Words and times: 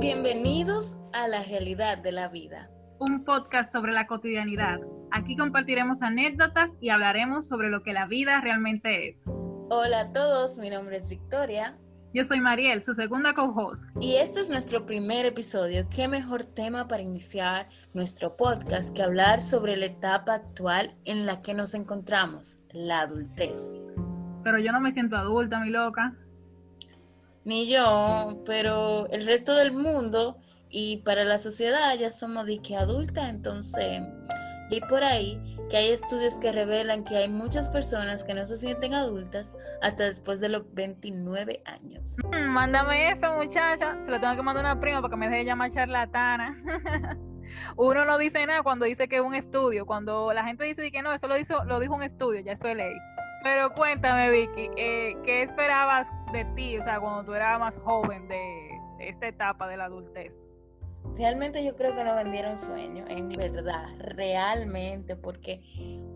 Bienvenidos 0.00 0.96
a 1.12 1.28
la 1.28 1.44
realidad 1.44 1.98
de 1.98 2.10
la 2.10 2.28
vida. 2.28 2.70
Un 2.98 3.22
podcast 3.22 3.70
sobre 3.70 3.92
la 3.92 4.06
cotidianidad. 4.06 4.80
Aquí 5.10 5.36
compartiremos 5.36 6.00
anécdotas 6.00 6.74
y 6.80 6.88
hablaremos 6.88 7.46
sobre 7.46 7.68
lo 7.68 7.82
que 7.82 7.92
la 7.92 8.06
vida 8.06 8.40
realmente 8.40 9.10
es. 9.10 9.16
Hola 9.68 10.00
a 10.00 10.12
todos, 10.14 10.56
mi 10.56 10.70
nombre 10.70 10.96
es 10.96 11.10
Victoria. 11.10 11.76
Yo 12.14 12.24
soy 12.24 12.40
Mariel, 12.40 12.82
su 12.82 12.94
segunda 12.94 13.34
co-host. 13.34 13.90
Y 14.00 14.14
este 14.14 14.40
es 14.40 14.48
nuestro 14.48 14.86
primer 14.86 15.26
episodio. 15.26 15.86
¿Qué 15.94 16.08
mejor 16.08 16.44
tema 16.44 16.88
para 16.88 17.02
iniciar 17.02 17.68
nuestro 17.92 18.38
podcast 18.38 18.96
que 18.96 19.02
hablar 19.02 19.42
sobre 19.42 19.76
la 19.76 19.84
etapa 19.84 20.32
actual 20.32 20.96
en 21.04 21.26
la 21.26 21.42
que 21.42 21.52
nos 21.52 21.74
encontramos, 21.74 22.60
la 22.72 23.00
adultez? 23.00 23.76
Pero 24.44 24.58
yo 24.58 24.72
no 24.72 24.80
me 24.80 24.94
siento 24.94 25.16
adulta, 25.16 25.60
mi 25.60 25.68
loca. 25.68 26.16
Ni 27.50 27.66
yo, 27.66 28.44
pero 28.46 29.08
el 29.08 29.26
resto 29.26 29.56
del 29.56 29.72
mundo 29.72 30.38
y 30.68 30.98
para 30.98 31.24
la 31.24 31.36
sociedad 31.36 31.92
ya 31.98 32.12
somos 32.12 32.46
de 32.46 32.62
que 32.62 32.76
adulta, 32.76 33.28
entonces, 33.28 34.02
y 34.70 34.80
por 34.82 35.02
ahí 35.02 35.56
que 35.68 35.78
hay 35.78 35.88
estudios 35.88 36.38
que 36.38 36.52
revelan 36.52 37.02
que 37.02 37.16
hay 37.16 37.28
muchas 37.28 37.68
personas 37.68 38.22
que 38.22 38.34
no 38.34 38.46
se 38.46 38.56
sienten 38.56 38.94
adultas 38.94 39.56
hasta 39.82 40.04
después 40.04 40.38
de 40.38 40.48
los 40.48 40.62
29 40.74 41.60
años. 41.64 42.18
Mm, 42.22 42.50
mándame 42.50 43.10
eso, 43.10 43.34
muchacha. 43.34 43.98
Se 44.04 44.12
lo 44.12 44.20
tengo 44.20 44.36
que 44.36 44.42
mandar 44.42 44.64
a 44.64 44.72
una 44.72 44.80
prima 44.80 45.02
para 45.02 45.10
que 45.10 45.16
me 45.16 45.28
deje 45.28 45.44
llamar 45.44 45.72
charlatana. 45.72 46.56
Uno 47.76 48.04
no 48.04 48.16
dice 48.16 48.46
nada 48.46 48.62
cuando 48.62 48.84
dice 48.84 49.08
que 49.08 49.16
es 49.16 49.22
un 49.22 49.34
estudio. 49.34 49.86
Cuando 49.86 50.32
la 50.32 50.44
gente 50.44 50.62
dice 50.62 50.88
que 50.92 51.02
no, 51.02 51.12
eso 51.12 51.26
lo, 51.26 51.36
hizo, 51.36 51.64
lo 51.64 51.80
dijo 51.80 51.96
un 51.96 52.04
estudio, 52.04 52.40
ya 52.42 52.52
eso 52.52 52.68
es 52.68 52.76
ley. 52.76 52.94
Pero 53.42 53.72
cuéntame, 53.72 54.30
Vicky, 54.30 54.70
eh, 54.76 55.16
¿qué 55.24 55.42
esperabas 55.42 56.08
de 56.32 56.44
ti, 56.56 56.76
o 56.76 56.82
sea, 56.82 57.00
cuando 57.00 57.24
tú 57.24 57.32
eras 57.32 57.58
más 57.58 57.78
joven 57.78 58.28
de, 58.28 58.78
esta 58.98 59.28
etapa 59.28 59.66
de 59.66 59.78
la 59.78 59.86
adultez? 59.86 60.32
Realmente 61.16 61.64
yo 61.64 61.74
creo 61.74 61.94
que 61.94 62.04
no 62.04 62.14
vendieron 62.14 62.58
sueño, 62.58 63.04
en 63.08 63.30
verdad, 63.30 63.86
realmente, 63.98 65.16
porque 65.16 65.62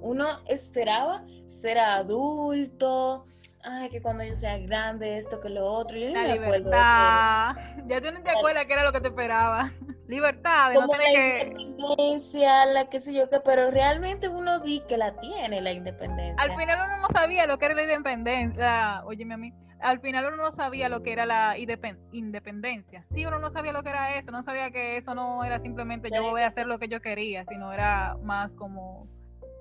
uno 0.00 0.26
esperaba 0.46 1.24
ser 1.48 1.78
adulto, 1.78 3.24
ay, 3.64 3.88
que 3.88 4.00
cuando 4.02 4.24
yo 4.24 4.34
sea 4.34 4.58
grande, 4.58 5.18
esto, 5.18 5.40
que 5.40 5.48
lo 5.48 5.66
otro, 5.66 5.96
yo 5.96 6.08
ni 6.08 6.12
la 6.14 6.22
me 6.22 6.32
libertad. 6.34 7.56
Ya 7.86 8.00
tú 8.00 8.12
no 8.12 8.22
te 8.22 8.30
acuerdas 8.30 8.66
qué 8.66 8.72
era 8.74 8.84
lo 8.84 8.92
que 8.92 9.00
te 9.00 9.08
esperaba. 9.08 9.70
Libertad, 10.06 10.68
de 10.70 10.74
Como 10.74 10.88
no 10.88 10.92
la 10.98 11.04
tener 11.04 11.34
que... 11.56 11.62
independencia, 11.62 12.66
la 12.66 12.90
qué 12.90 13.00
sé 13.00 13.14
yo 13.14 13.30
qué, 13.30 13.40
pero 13.40 13.70
realmente 13.70 14.28
uno 14.28 14.60
di 14.60 14.80
que 14.86 14.98
la 14.98 15.18
tiene 15.18 15.62
la 15.62 15.72
independencia. 15.72 16.44
Al 16.44 16.54
final 16.58 16.78
uno 16.86 16.98
no 17.00 17.08
sabía 17.08 17.46
lo 17.46 17.58
que 17.58 17.64
era 17.66 17.74
la 17.74 17.82
independencia. 17.84 19.02
Óyeme 19.06 19.34
a 19.34 19.36
mí. 19.38 19.54
Al 19.80 20.00
final 20.00 20.26
uno 20.26 20.36
no 20.36 20.52
sabía 20.52 20.88
lo 20.90 21.02
que 21.02 21.12
era 21.12 21.24
la 21.24 21.56
independ- 21.56 21.98
independencia. 22.12 23.02
Sí, 23.04 23.24
uno 23.24 23.38
no 23.38 23.50
sabía 23.50 23.72
lo 23.72 23.82
que 23.82 23.88
era 23.90 24.18
eso. 24.18 24.30
No 24.30 24.42
sabía 24.42 24.70
que 24.70 24.98
eso 24.98 25.14
no 25.14 25.42
era 25.42 25.58
simplemente 25.58 26.10
yo 26.14 26.22
voy 26.22 26.42
a 26.42 26.48
hacer 26.48 26.66
lo 26.66 26.78
que 26.78 26.88
yo 26.88 27.00
quería, 27.00 27.44
sino 27.46 27.72
era 27.72 28.16
más 28.22 28.54
como 28.54 29.06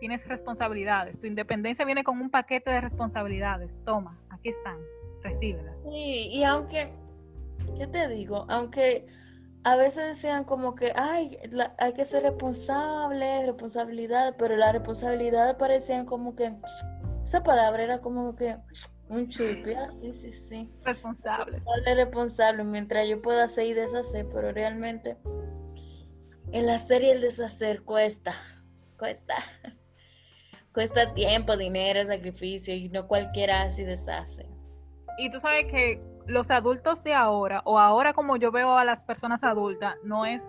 tienes 0.04 0.28
responsabilidades. 0.28 1.18
Tu 1.18 1.28
independencia 1.28 1.86
viene 1.86 2.04
con 2.04 2.20
un 2.20 2.30
paquete 2.30 2.70
de 2.70 2.82
responsabilidades. 2.82 3.80
Toma, 3.86 4.20
aquí 4.30 4.50
están. 4.50 4.78
Recíbelas. 5.22 5.73
Sí, 5.90 6.28
y 6.30 6.44
aunque, 6.44 6.92
¿qué 7.78 7.88
te 7.88 8.10
digo? 8.10 8.45
Aunque 8.50 9.06
a 9.64 9.78
veces 9.78 10.06
decían 10.08 10.44
como 10.44 10.76
que, 10.76 10.92
ay, 10.94 11.38
la- 11.52 11.73
hay 11.78 11.94
que 11.94 12.04
ser 12.04 12.23
responsable, 12.23 13.45
responsabilidad, 13.45 14.36
pero 14.38 14.58
las 14.58 14.73
responsabilidades 14.73 15.56
parecían 15.56 16.06
como 16.06 16.36
que, 16.36 16.54
esa 17.23 17.42
palabra 17.42 17.82
era 17.82 18.02
como 18.02 18.36
que 18.36 18.58
un 19.08 19.30
chupi, 19.30 19.72
ah, 19.76 19.88
sí, 19.88 20.12
sí, 20.12 20.34
sí. 20.34 20.70
Responsables. 20.84 21.64
Responsable, 21.64 21.95
responsable, 21.95 22.64
mientras 22.66 23.08
yo 23.08 23.22
pueda 23.22 23.45
hacer 23.45 23.67
y 23.67 23.73
deshacer, 23.73 24.26
pero 24.34 24.52
realmente 24.52 25.16
el 26.52 26.70
hacer 26.70 27.04
y 27.04 27.10
el 27.10 27.22
deshacer 27.22 27.83
cuesta, 27.83 28.33
cuesta. 29.00 29.36
Cuesta 30.73 31.14
tiempo, 31.14 31.56
dinero, 31.56 32.04
sacrificio, 32.04 32.73
y 32.73 32.89
no 32.89 33.08
cualquiera 33.08 33.67
y 33.78 33.84
deshace. 33.84 34.48
Y 35.20 35.30
tú 35.30 35.39
sabes 35.39 35.66
que 35.66 36.02
los 36.26 36.50
adultos 36.50 37.04
de 37.04 37.14
ahora, 37.14 37.61
o 37.66 37.78
ahora 37.78 38.14
como 38.14 38.38
yo 38.38 38.52
veo 38.52 38.76
a 38.76 38.83
las 38.83 39.06
personas 39.06 39.44
adultas, 39.44 39.95
no 40.04 40.26
es, 40.26 40.44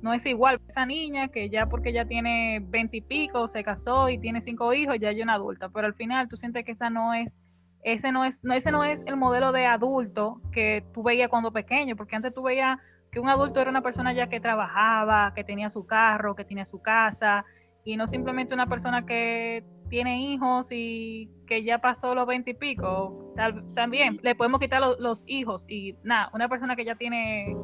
no 0.00 0.12
es 0.12 0.24
igual. 0.26 0.60
Esa 0.68 0.86
niña 0.86 1.28
que 1.28 1.50
ya 1.50 1.66
porque 1.66 1.92
ya 1.92 2.04
tiene 2.04 2.60
veinte 2.62 2.98
y 2.98 3.00
pico, 3.00 3.48
se 3.48 3.64
casó 3.64 4.08
y 4.08 4.18
tiene 4.18 4.40
cinco 4.40 4.72
hijos, 4.74 4.96
ya 5.00 5.10
es 5.10 5.20
una 5.20 5.34
adulta. 5.34 5.68
Pero 5.70 5.88
al 5.88 5.94
final 5.94 6.28
tú 6.28 6.36
sientes 6.36 6.64
que 6.64 6.72
esa 6.72 6.88
no 6.88 7.12
es, 7.12 7.40
ese 7.82 8.12
no 8.12 8.24
es, 8.24 8.44
no, 8.44 8.54
ese 8.54 8.70
no 8.70 8.84
es 8.84 9.02
el 9.06 9.16
modelo 9.16 9.50
de 9.50 9.66
adulto 9.66 10.40
que 10.52 10.84
tú 10.94 11.02
veías 11.02 11.28
cuando 11.28 11.52
pequeño, 11.52 11.96
porque 11.96 12.14
antes 12.14 12.32
tú 12.32 12.42
veías 12.42 12.78
que 13.10 13.18
un 13.18 13.28
adulto 13.28 13.60
era 13.60 13.70
una 13.70 13.82
persona 13.82 14.12
ya 14.12 14.28
que 14.28 14.40
trabajaba, 14.40 15.34
que 15.34 15.42
tenía 15.42 15.68
su 15.68 15.84
carro, 15.84 16.36
que 16.36 16.44
tenía 16.44 16.64
su 16.64 16.80
casa, 16.80 17.44
y 17.84 17.96
no 17.96 18.06
simplemente 18.06 18.54
una 18.54 18.66
persona 18.68 19.04
que 19.04 19.64
tiene 19.88 20.22
hijos 20.22 20.68
y 20.70 21.28
que 21.46 21.64
ya 21.64 21.78
pasó 21.78 22.14
los 22.14 22.26
veinte 22.26 22.52
y 22.52 22.54
pico. 22.54 23.32
Tal- 23.36 23.64
también 23.74 24.18
le 24.22 24.34
podemos 24.34 24.60
quitar 24.60 24.80
lo- 24.80 24.98
los 24.98 25.24
hijos 25.26 25.64
y 25.68 25.96
nada, 26.02 26.30
una 26.32 26.48
persona 26.48 26.76
que 26.76 26.84
ya 26.84 26.94
tiene 26.94 27.54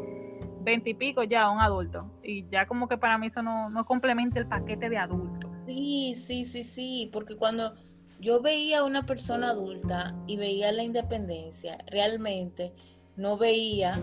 veinte 0.61 0.91
y 0.91 0.95
pico 0.95 1.23
ya 1.23 1.51
un 1.51 1.61
adulto. 1.61 2.11
Y 2.23 2.47
ya 2.49 2.67
como 2.67 2.89
que 2.89 2.99
para 2.99 3.17
mí 3.17 3.29
eso 3.29 3.43
no, 3.43 3.71
no 3.71 3.87
complementa 3.87 4.39
el 4.39 4.47
paquete 4.47 4.89
de 4.89 4.99
adulto. 4.99 5.51
Sí, 5.67 6.13
sí, 6.15 6.45
sí, 6.45 6.65
sí, 6.65 7.11
porque 7.13 7.37
cuando 7.37 7.75
yo 8.21 8.41
veía 8.41 8.81
a 8.81 8.85
una 8.85 9.03
persona 9.05 9.51
adulta 9.51 10.15
y 10.27 10.37
veía 10.37 10.73
la 10.73 10.83
independencia, 10.83 11.79
realmente 11.87 12.73
no 13.17 13.37
veía 13.39 13.99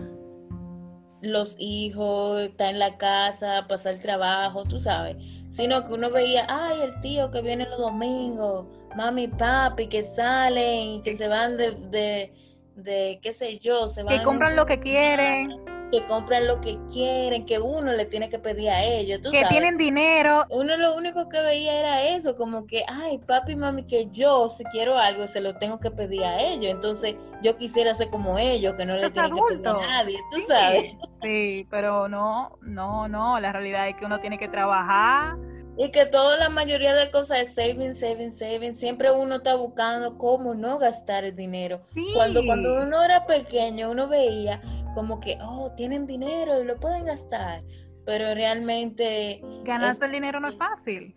los 1.22 1.56
hijos, 1.58 2.40
estar 2.40 2.70
en 2.70 2.78
la 2.78 2.96
casa, 2.96 3.66
pasar 3.68 3.94
el 3.94 4.02
trabajo, 4.02 4.64
tú 4.64 4.78
sabes, 4.78 5.16
sino 5.56 5.86
que 5.86 5.94
uno 5.94 6.10
veía, 6.10 6.46
ay, 6.50 6.82
el 6.82 7.00
tío 7.00 7.30
que 7.30 7.40
viene 7.40 7.64
los 7.64 7.78
domingos, 7.78 8.66
mami 8.94 9.22
y 9.22 9.28
papi 9.28 9.86
que 9.86 10.02
salen 10.02 11.02
que 11.02 11.14
se 11.14 11.28
van 11.28 11.56
de, 11.56 11.70
de, 11.88 12.32
de 12.74 13.18
qué 13.22 13.32
sé 13.32 13.58
yo, 13.58 13.88
se 13.88 14.02
van 14.02 14.18
Que 14.18 14.22
compran 14.22 14.54
lo 14.54 14.66
que 14.66 14.78
quieren, 14.78 15.64
que 15.90 16.04
compran 16.04 16.46
lo 16.46 16.60
que 16.60 16.78
quieren, 16.92 17.46
que 17.46 17.58
uno 17.58 17.92
le 17.92 18.06
tiene 18.06 18.28
que 18.28 18.38
pedir 18.38 18.70
a 18.70 18.82
ellos, 18.84 19.20
tú 19.20 19.30
que 19.30 19.38
sabes 19.38 19.50
tienen 19.50 19.76
dinero. 19.76 20.44
uno 20.50 20.76
lo 20.76 20.94
único 20.96 21.28
que 21.28 21.40
veía 21.40 21.78
era 21.78 22.02
eso, 22.04 22.34
como 22.36 22.66
que, 22.66 22.84
ay, 22.88 23.18
papi 23.18 23.52
y 23.52 23.56
mami, 23.56 23.84
que 23.84 24.08
yo 24.10 24.48
si 24.48 24.64
quiero 24.64 24.98
algo 24.98 25.26
se 25.26 25.40
lo 25.40 25.56
tengo 25.56 25.78
que 25.78 25.90
pedir 25.90 26.24
a 26.24 26.40
ellos. 26.40 26.66
Entonces 26.70 27.16
yo 27.42 27.56
quisiera 27.56 27.94
ser 27.94 28.08
como 28.10 28.38
ellos, 28.38 28.74
que 28.74 28.84
no 28.84 28.96
le 28.96 29.10
tienen 29.10 29.34
que 29.34 29.42
pedir 29.42 29.66
a 29.68 29.72
nadie, 29.74 30.18
tú 30.30 30.38
Sí, 30.38 30.44
sabes. 30.48 30.96
Sí, 31.22 31.66
pero 31.70 32.08
no, 32.08 32.58
no, 32.62 33.08
no. 33.08 33.38
La 33.40 33.52
realidad 33.52 33.88
es 33.88 33.96
que 33.96 34.04
uno 34.04 34.20
tiene 34.20 34.38
que 34.38 34.48
trabajar. 34.48 35.36
Y 35.78 35.90
que 35.90 36.06
toda 36.06 36.38
la 36.38 36.48
mayoría 36.48 36.94
de 36.94 37.10
cosas 37.10 37.40
es 37.40 37.54
saving, 37.54 37.94
saving, 37.94 38.32
saving. 38.32 38.74
Siempre 38.74 39.10
uno 39.10 39.36
está 39.36 39.56
buscando 39.56 40.16
cómo 40.16 40.54
no 40.54 40.78
gastar 40.78 41.24
el 41.24 41.36
dinero. 41.36 41.82
Sí. 41.92 42.06
Cuando, 42.14 42.42
cuando 42.46 42.82
uno 42.82 43.02
era 43.02 43.26
pequeño, 43.26 43.90
uno 43.90 44.08
veía 44.08 44.62
como 44.96 45.20
que, 45.20 45.36
oh, 45.42 45.70
tienen 45.76 46.06
dinero 46.06 46.60
y 46.60 46.64
lo 46.64 46.76
pueden 46.80 47.04
gastar. 47.04 47.62
Pero 48.06 48.34
realmente 48.34 49.42
Ganarse 49.62 49.98
es- 49.98 50.02
el 50.02 50.12
dinero 50.12 50.40
no 50.40 50.48
es 50.48 50.56
fácil. 50.56 51.14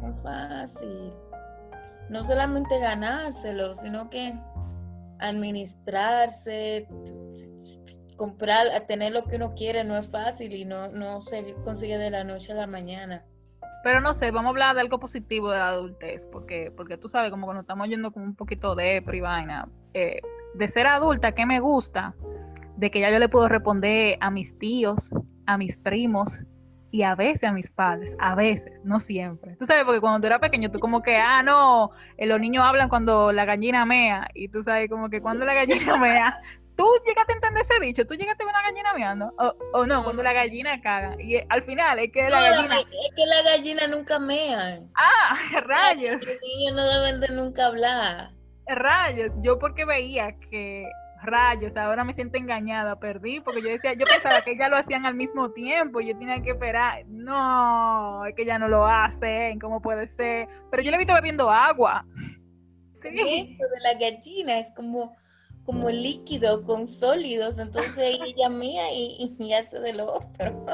No 0.00 0.10
es 0.12 0.22
fácil. 0.22 1.12
No 2.08 2.22
solamente 2.22 2.78
ganárselo, 2.78 3.74
sino 3.74 4.08
que 4.10 4.32
administrarse, 5.18 6.86
comprar, 8.16 8.66
tener 8.86 9.12
lo 9.12 9.24
que 9.24 9.36
uno 9.36 9.54
quiere 9.54 9.82
no 9.82 9.96
es 9.96 10.08
fácil 10.10 10.52
y 10.54 10.64
no, 10.64 10.88
no 10.88 11.20
se 11.20 11.54
consigue 11.64 11.98
de 11.98 12.10
la 12.10 12.22
noche 12.22 12.52
a 12.52 12.54
la 12.56 12.66
mañana. 12.66 13.24
Pero 13.82 14.00
no 14.00 14.12
sé, 14.14 14.30
vamos 14.30 14.48
a 14.48 14.50
hablar 14.50 14.74
de 14.74 14.82
algo 14.82 15.00
positivo 15.00 15.50
de 15.50 15.58
la 15.58 15.68
adultez, 15.70 16.26
porque, 16.26 16.70
porque 16.76 16.96
tú 16.96 17.08
sabes, 17.08 17.30
como 17.30 17.48
que 17.48 17.54
nos 17.54 17.62
estamos 17.62 17.88
yendo 17.88 18.12
con 18.12 18.22
un 18.22 18.36
poquito 18.36 18.74
de 18.74 19.02
y 19.10 19.20
vaina. 19.20 19.68
Eh, 19.94 20.20
de 20.54 20.68
ser 20.68 20.86
adulta, 20.86 21.32
¿qué 21.32 21.46
me 21.46 21.60
gusta? 21.60 22.14
De 22.80 22.90
que 22.90 23.00
ya 23.00 23.10
yo 23.10 23.18
le 23.18 23.28
puedo 23.28 23.46
responder 23.48 24.16
a 24.20 24.30
mis 24.30 24.58
tíos, 24.58 25.10
a 25.46 25.58
mis 25.58 25.76
primos 25.76 26.44
y 26.90 27.02
a 27.02 27.14
veces 27.14 27.44
a 27.44 27.52
mis 27.52 27.70
padres, 27.70 28.16
a 28.18 28.34
veces, 28.34 28.72
no 28.84 28.98
siempre. 28.98 29.54
Tú 29.58 29.66
sabes, 29.66 29.84
porque 29.84 30.00
cuando 30.00 30.18
tú 30.20 30.26
eras 30.26 30.40
pequeño, 30.40 30.70
tú 30.70 30.78
como 30.80 31.02
que, 31.02 31.16
ah, 31.16 31.42
no, 31.42 31.90
eh, 32.16 32.26
los 32.26 32.40
niños 32.40 32.64
hablan 32.64 32.88
cuando 32.88 33.30
la 33.32 33.44
gallina 33.44 33.84
mea, 33.86 34.28
y 34.34 34.48
tú 34.48 34.62
sabes 34.62 34.88
como 34.90 35.08
que 35.08 35.20
cuando 35.20 35.44
la 35.44 35.54
gallina 35.54 35.96
mea, 36.00 36.40
tú 36.74 36.88
llegaste 37.06 37.32
a 37.32 37.36
entender 37.36 37.62
ese 37.62 37.78
dicho, 37.80 38.06
tú 38.06 38.14
llegaste 38.14 38.42
a 38.42 38.46
ver 38.46 38.54
una 38.54 38.62
gallina 38.68 38.94
meando, 38.94 39.32
o, 39.38 39.54
o 39.78 39.86
no, 39.86 40.02
cuando 40.02 40.22
la 40.24 40.32
gallina 40.32 40.80
caga, 40.80 41.14
y 41.22 41.36
eh, 41.36 41.46
al 41.48 41.62
final 41.62 41.98
es 42.00 42.10
que 42.10 42.22
la 42.22 42.28
No, 42.30 42.40
la- 42.40 42.50
gallina, 42.56 42.76
es 42.80 43.14
que 43.14 43.26
la 43.26 43.42
gallina 43.42 43.86
nunca 43.86 44.18
mea. 44.18 44.80
ah, 44.96 45.34
rayos. 45.66 46.20
Los 46.26 46.36
niños 46.42 46.74
no 46.76 46.84
deben 46.86 47.20
de 47.20 47.28
nunca 47.28 47.66
hablar. 47.66 48.30
Rayos, 48.66 49.30
yo 49.42 49.58
porque 49.58 49.84
veía 49.84 50.34
que 50.50 50.88
rayos, 51.22 51.76
ahora 51.76 52.04
me 52.04 52.12
siento 52.12 52.38
engañada, 52.38 52.98
perdí, 52.98 53.40
porque 53.40 53.62
yo 53.62 53.68
decía, 53.68 53.92
yo 53.94 54.06
pensaba 54.06 54.42
que 54.42 54.56
ya 54.56 54.68
lo 54.68 54.76
hacían 54.76 55.06
al 55.06 55.14
mismo 55.14 55.50
tiempo, 55.52 56.00
y 56.00 56.08
yo 56.08 56.18
tenía 56.18 56.40
que 56.42 56.50
esperar, 56.50 57.04
no, 57.06 58.24
es 58.26 58.34
que 58.34 58.44
ya 58.44 58.58
no 58.58 58.68
lo 58.68 58.86
hacen, 58.86 59.58
¿cómo 59.58 59.80
puede 59.80 60.08
ser? 60.08 60.48
Pero 60.70 60.82
yo 60.82 60.90
le 60.90 60.96
he 60.96 60.98
visto 60.98 61.14
bebiendo 61.14 61.50
agua. 61.50 62.04
Sí, 63.02 63.10
de 63.10 63.80
la 63.82 63.94
gallina 63.94 64.58
es 64.58 64.72
como, 64.74 65.16
como 65.64 65.88
líquido 65.90 66.64
con 66.64 66.86
sólidos, 66.86 67.58
entonces 67.58 68.18
ella 68.20 68.48
mía 68.50 68.92
y, 68.92 69.34
y 69.38 69.52
hace 69.54 69.80
de 69.80 69.94
lo 69.94 70.14
otro. 70.14 70.66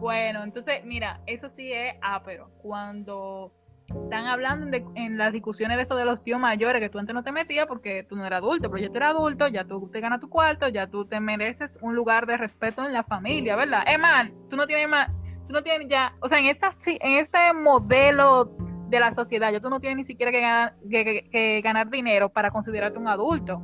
Bueno, 0.00 0.42
entonces, 0.42 0.84
mira, 0.84 1.20
eso 1.26 1.48
sí 1.50 1.72
es 1.72 1.94
pero 2.24 2.50
Cuando 2.58 3.52
están 3.88 4.26
hablando 4.26 4.76
en 4.94 5.16
las 5.18 5.32
discusiones 5.32 5.76
de 5.76 5.82
eso 5.84 5.96
de 5.96 6.04
los 6.04 6.22
tíos 6.22 6.40
mayores, 6.40 6.80
que 6.80 6.88
tú 6.88 6.98
antes 6.98 7.14
no 7.14 7.22
te 7.22 7.32
metías 7.32 7.66
porque 7.66 8.04
tú 8.04 8.16
no 8.16 8.26
eras 8.26 8.38
adulto, 8.38 8.70
pero 8.70 8.82
ya 8.82 8.88
tú 8.88 8.96
eres 8.96 9.08
adulto, 9.08 9.48
ya 9.48 9.64
tú 9.64 9.88
te 9.92 10.00
ganas 10.00 10.20
tu 10.20 10.28
cuarto, 10.28 10.68
ya 10.68 10.88
tú 10.88 11.04
te 11.04 11.20
mereces 11.20 11.78
un 11.82 11.94
lugar 11.94 12.26
de 12.26 12.36
respeto 12.36 12.84
en 12.84 12.92
la 12.92 13.04
familia, 13.04 13.54
¿verdad? 13.56 13.84
Eh, 13.86 13.98
man, 13.98 14.32
tú 14.50 14.56
no 14.56 14.66
tienes 14.66 14.88
más, 14.88 15.10
tú 15.46 15.52
no 15.52 15.62
tienes 15.62 15.88
ya, 15.88 16.12
o 16.20 16.28
sea, 16.28 16.40
en, 16.40 16.46
esta, 16.46 16.70
en 16.86 17.12
este 17.14 17.52
modelo 17.54 18.50
de 18.88 19.00
la 19.00 19.12
sociedad, 19.12 19.52
ya 19.52 19.60
tú 19.60 19.70
no 19.70 19.80
tienes 19.80 19.98
ni 19.98 20.04
siquiera 20.04 20.32
que 20.32 20.40
ganar, 20.40 20.74
que, 20.90 21.60
ganar 21.62 21.90
dinero 21.90 22.28
para 22.28 22.50
considerarte 22.50 22.98
un 22.98 23.08
adulto. 23.08 23.62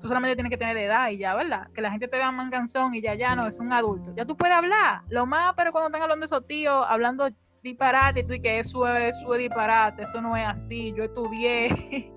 Tú 0.00 0.08
solamente 0.08 0.36
tienes 0.36 0.50
que 0.50 0.58
tener 0.58 0.76
edad 0.76 1.08
y 1.08 1.18
ya, 1.18 1.34
¿verdad? 1.34 1.68
Que 1.72 1.80
la 1.80 1.90
gente 1.90 2.08
te 2.08 2.18
vea 2.18 2.30
manganzón 2.30 2.94
y 2.94 3.00
ya, 3.00 3.14
ya 3.14 3.34
no, 3.34 3.46
es 3.46 3.58
un 3.58 3.72
adulto. 3.72 4.12
Ya 4.14 4.26
tú 4.26 4.36
puedes 4.36 4.54
hablar. 4.54 5.00
Lo 5.08 5.24
más, 5.24 5.54
pero 5.56 5.72
cuando 5.72 5.88
están 5.88 6.02
hablando 6.02 6.24
de 6.24 6.26
esos 6.26 6.46
tíos, 6.46 6.84
hablando 6.86 7.30
disparate, 7.64 8.22
tú 8.22 8.34
y 8.34 8.40
que 8.40 8.58
eso 8.60 8.86
es, 8.86 9.16
eso 9.16 9.34
es 9.34 9.40
disparate, 9.40 10.02
eso 10.02 10.20
no 10.20 10.36
es 10.36 10.46
así, 10.46 10.92
yo 10.96 11.04
estudié 11.04 12.12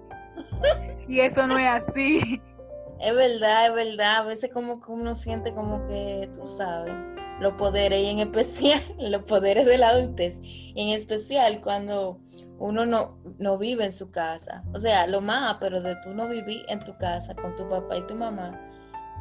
y 1.07 1.19
eso 1.21 1.47
no 1.47 1.57
es 1.57 1.67
así. 1.67 2.41
Es 2.99 3.15
verdad, 3.15 3.67
es 3.67 3.73
verdad, 3.73 4.17
a 4.17 4.23
veces 4.23 4.51
como 4.51 4.79
que 4.79 4.91
uno 4.91 5.15
siente 5.15 5.53
como 5.53 5.87
que, 5.87 6.29
tú 6.33 6.45
sabes, 6.45 6.93
los 7.39 7.53
poderes 7.53 7.99
y 8.01 8.09
en 8.09 8.19
especial 8.19 8.81
los 8.99 9.23
poderes 9.23 9.65
de 9.65 9.77
la 9.77 9.89
adultez, 9.89 10.39
y 10.43 10.73
en 10.75 10.95
especial 10.95 11.61
cuando 11.61 12.19
uno 12.59 12.85
no, 12.85 13.17
no 13.37 13.57
vive 13.57 13.85
en 13.85 13.93
su 13.93 14.11
casa, 14.11 14.63
o 14.73 14.79
sea, 14.79 15.07
lo 15.07 15.21
más, 15.21 15.57
pero 15.61 15.81
de 15.81 15.95
tú 16.03 16.13
no 16.13 16.27
vivir 16.27 16.65
en 16.67 16.79
tu 16.79 16.97
casa 16.97 17.35
con 17.35 17.55
tu 17.55 17.69
papá 17.69 17.95
y 17.95 18.05
tu 18.05 18.15
mamá, 18.15 18.59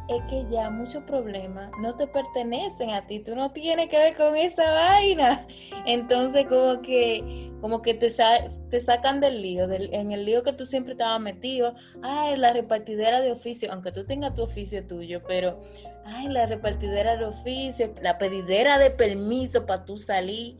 es 0.08 0.22
que 0.28 0.46
ya 0.50 0.70
muchos 0.70 1.02
problemas 1.04 1.70
no 1.80 1.96
te 1.96 2.06
pertenecen 2.06 2.90
a 2.90 3.06
ti, 3.06 3.20
tú 3.20 3.34
no 3.34 3.52
tienes 3.52 3.88
que 3.88 3.98
ver 3.98 4.16
con 4.16 4.36
esa 4.36 4.70
vaina. 4.70 5.46
Entonces 5.86 6.46
como 6.46 6.80
que 6.82 7.50
como 7.60 7.82
que 7.82 7.94
te, 7.94 8.08
te 8.70 8.80
sacan 8.80 9.18
del 9.18 9.42
lío, 9.42 9.66
del, 9.66 9.92
en 9.92 10.12
el 10.12 10.24
lío 10.24 10.42
que 10.42 10.52
tú 10.52 10.66
siempre 10.66 10.92
estabas 10.92 11.20
metido, 11.20 11.74
ay, 12.02 12.36
la 12.36 12.52
repartidera 12.52 13.20
de 13.20 13.32
oficio, 13.32 13.72
aunque 13.72 13.92
tú 13.92 14.04
tengas 14.04 14.34
tu 14.34 14.42
oficio 14.42 14.86
tuyo, 14.86 15.22
pero 15.26 15.58
ay, 16.04 16.28
la 16.28 16.46
repartidera 16.46 17.16
de 17.16 17.24
oficio, 17.24 17.94
la 18.02 18.18
pedidera 18.18 18.78
de 18.78 18.90
permiso 18.90 19.66
para 19.66 19.84
tú 19.84 19.96
salir 19.96 20.58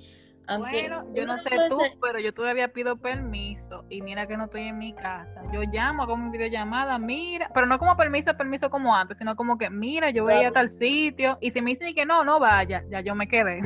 bueno, 0.58 1.04
yo 1.14 1.26
no 1.26 1.38
sé 1.38 1.50
tú, 1.68 1.78
pero 2.00 2.20
yo 2.20 2.32
todavía 2.32 2.72
pido 2.72 2.96
permiso 2.96 3.84
y 3.88 4.00
mira 4.02 4.26
que 4.26 4.36
no 4.36 4.44
estoy 4.44 4.62
en 4.62 4.78
mi 4.78 4.94
casa. 4.94 5.42
Yo 5.52 5.62
llamo, 5.62 6.02
hago 6.02 6.16
mi 6.16 6.30
videollamada, 6.30 6.98
mira, 6.98 7.50
pero 7.52 7.66
no 7.66 7.78
como 7.78 7.96
permiso, 7.96 8.36
permiso 8.36 8.70
como 8.70 8.94
antes, 8.94 9.18
sino 9.18 9.34
como 9.34 9.58
que, 9.58 9.70
mira, 9.70 10.10
yo 10.10 10.24
voy 10.24 10.44
a 10.44 10.52
tal 10.52 10.68
sitio 10.68 11.36
y 11.40 11.50
si 11.50 11.60
me 11.60 11.70
dicen 11.70 11.94
que 11.94 12.06
no, 12.06 12.24
no 12.24 12.38
vaya, 12.38 12.84
ya 12.88 13.00
yo 13.00 13.14
me 13.14 13.26
quedé. 13.26 13.60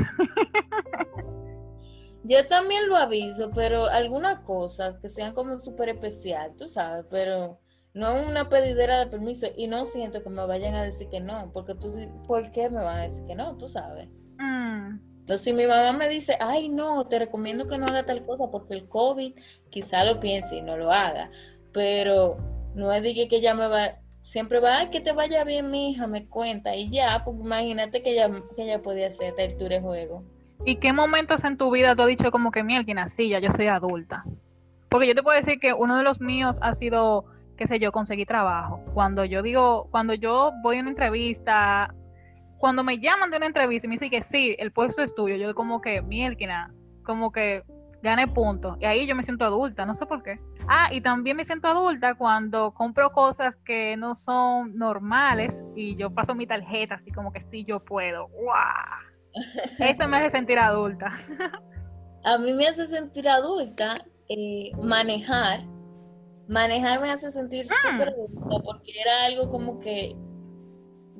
yo 2.25 2.47
también 2.47 2.88
lo 2.88 2.97
aviso, 2.97 3.50
pero 3.55 3.87
algunas 3.87 4.41
cosas 4.41 4.97
que 5.00 5.09
sean 5.09 5.35
como 5.35 5.59
súper 5.61 5.91
especial, 5.91 6.56
tú 6.56 6.69
sabes, 6.69 7.05
pero 7.11 7.61
no 7.93 8.23
una 8.23 8.49
pedidera 8.49 8.99
de 8.99 9.06
permiso 9.06 9.49
y 9.56 9.67
no 9.67 9.85
siento 9.85 10.23
que 10.23 10.31
me 10.31 10.47
vayan 10.47 10.75
a 10.75 10.83
decir 10.83 11.09
que 11.09 11.21
no, 11.21 11.50
porque 11.53 11.75
tú, 11.75 11.93
¿por 12.26 12.50
qué 12.50 12.71
me 12.71 12.83
van 12.83 12.99
a 12.99 13.03
decir 13.03 13.25
que 13.26 13.35
no? 13.35 13.56
Tú 13.59 13.69
sabes. 13.69 14.09
Mm. 14.38 15.10
Entonces, 15.20 15.44
si 15.44 15.52
mi 15.52 15.67
mamá 15.67 15.93
me 15.93 16.08
dice, 16.08 16.37
ay, 16.40 16.69
no, 16.69 17.06
te 17.06 17.19
recomiendo 17.19 17.67
que 17.67 17.78
no 17.78 17.87
haga 17.87 18.05
tal 18.05 18.25
cosa 18.26 18.50
porque 18.50 18.75
el 18.75 18.88
COVID 18.88 19.32
quizá 19.70 20.05
lo 20.05 20.19
piense 20.19 20.56
y 20.56 20.62
no 20.62 20.76
lo 20.76 20.90
haga, 20.90 21.31
pero 21.72 22.37
no 22.75 22.93
es 22.93 23.02
de 23.02 23.14
que 23.14 23.37
ella 23.37 23.55
me 23.55 23.69
va, 23.69 23.99
siempre 24.22 24.61
va, 24.61 24.78
ay, 24.78 24.88
que 24.88 25.00
te 25.00 25.12
vaya 25.12 25.44
bien, 25.44 25.70
mi 25.70 25.90
hija, 25.90 26.06
me 26.06 26.26
cuenta, 26.26 26.75
y 26.75 26.90
ya, 26.90 27.22
pues 27.25 27.37
imagínate 27.38 28.02
que 28.02 28.12
ella, 28.12 28.31
que 28.56 28.62
ella 28.62 28.82
podía 28.82 29.08
hacer 29.08 29.34
de 29.34 29.81
juego. 29.81 30.25
¿Y 30.64 30.76
qué 30.76 30.93
momentos 30.93 31.44
en 31.44 31.56
tu 31.56 31.70
vida 31.70 31.96
tú 31.96 32.02
has 32.02 32.08
dicho 32.08 32.31
como 32.31 32.50
que, 32.50 32.62
mierda, 32.62 33.02
así 33.02 33.28
ya 33.28 33.38
yo 33.38 33.50
soy 33.50 33.69
adulta? 33.69 34.25
Porque 34.90 35.06
yo 35.06 35.14
te 35.14 35.23
puedo 35.23 35.37
decir 35.37 35.58
que 35.58 35.73
uno 35.73 35.96
de 35.96 36.02
los 36.02 36.20
míos 36.20 36.58
ha 36.61 36.75
sido, 36.75 37.25
qué 37.56 37.66
sé 37.66 37.78
yo, 37.78 37.93
conseguir 37.93 38.26
trabajo. 38.26 38.81
Cuando 38.93 39.25
yo 39.25 39.40
digo, 39.43 39.88
cuando 39.90 40.12
yo 40.14 40.52
voy 40.62 40.78
a 40.78 40.81
una 40.81 40.90
entrevista 40.90 41.94
cuando 42.61 42.85
me 42.85 42.99
llaman 42.99 43.31
de 43.31 43.39
una 43.39 43.47
entrevista 43.47 43.87
y 43.87 43.89
me 43.89 43.95
dicen 43.95 44.11
que 44.11 44.23
sí, 44.23 44.55
el 44.59 44.71
puesto 44.71 45.03
es 45.03 45.15
tuyo, 45.15 45.35
yo 45.37 45.55
como 45.55 45.81
que, 45.81 46.03
mielquina, 46.03 46.73
como 47.05 47.33
que 47.33 47.65
gané 48.03 48.29
puntos. 48.29 48.77
Y 48.81 48.85
ahí 48.85 49.07
yo 49.07 49.17
me 49.17 49.23
siento 49.23 49.47
adulta, 49.47 49.87
no 49.87 49.95
sé 49.95 50.05
por 50.05 50.23
qué. 50.23 50.39
Ah, 50.69 50.93
y 50.93 51.01
también 51.01 51.39
me 51.39 51.45
siento 51.45 51.69
adulta 51.69 52.15
cuando 52.15 52.73
compro 52.73 53.12
cosas 53.12 53.57
que 53.57 53.97
no 53.97 54.15
son 54.15 54.77
normales 54.77 55.62
y 55.75 55.97
yo 55.97 56.11
paso 56.11 56.35
mi 56.35 56.47
tarjeta 56.47 56.97
así 56.97 57.11
como 57.11 57.33
que 57.33 57.41
sí, 57.41 57.65
yo 57.65 57.83
puedo. 57.83 58.29
¡Wow! 58.29 59.39
Eso 59.79 60.07
me 60.07 60.19
hace 60.19 60.31
sentir 60.37 60.59
adulta. 60.59 61.12
A 62.25 62.37
mí 62.37 62.53
me 62.53 62.69
hace 62.69 62.85
sentir 62.87 63.27
adulta 63.27 64.05
eh, 64.29 64.71
manejar. 64.83 65.61
Manejar 66.47 67.01
me 67.01 67.11
hace 67.11 67.31
sentir 67.31 67.65
mm. 67.65 67.91
súper 67.91 68.09
adulta 68.11 68.65
porque 68.65 68.93
era 69.01 69.25
algo 69.25 69.49
como 69.49 69.79
que 69.79 70.15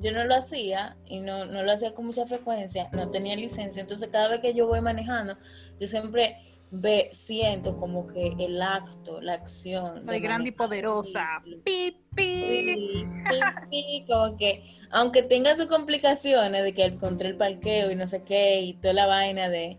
yo 0.01 0.11
no 0.11 0.23
lo 0.25 0.35
hacía 0.35 0.97
y 1.05 1.19
no, 1.19 1.45
no 1.45 1.63
lo 1.63 1.71
hacía 1.71 1.93
con 1.93 2.05
mucha 2.05 2.25
frecuencia, 2.25 2.89
no 2.91 3.09
tenía 3.09 3.35
licencia, 3.35 3.81
entonces 3.81 4.09
cada 4.11 4.27
vez 4.27 4.41
que 4.41 4.53
yo 4.53 4.67
voy 4.67 4.81
manejando, 4.81 5.37
yo 5.79 5.87
siempre 5.87 6.37
ve, 6.71 7.09
siento 7.11 7.77
como 7.77 8.07
que 8.07 8.33
el 8.39 8.61
acto, 8.61 9.21
la 9.21 9.33
acción. 9.33 10.03
Soy 10.05 10.19
grande 10.19 10.49
y 10.49 10.51
poderosa. 10.53 11.25
Pi, 11.63 11.97
pi. 12.15 13.05
como 14.07 14.37
que, 14.37 14.63
aunque 14.89 15.21
tenga 15.21 15.55
sus 15.55 15.67
complicaciones 15.67 16.63
de 16.63 16.73
que 16.73 16.85
encontré 16.85 17.29
el 17.29 17.37
parqueo 17.37 17.91
y 17.91 17.95
no 17.95 18.07
sé 18.07 18.23
qué, 18.23 18.61
y 18.61 18.73
toda 18.73 18.93
la 18.93 19.05
vaina 19.05 19.49
de 19.49 19.77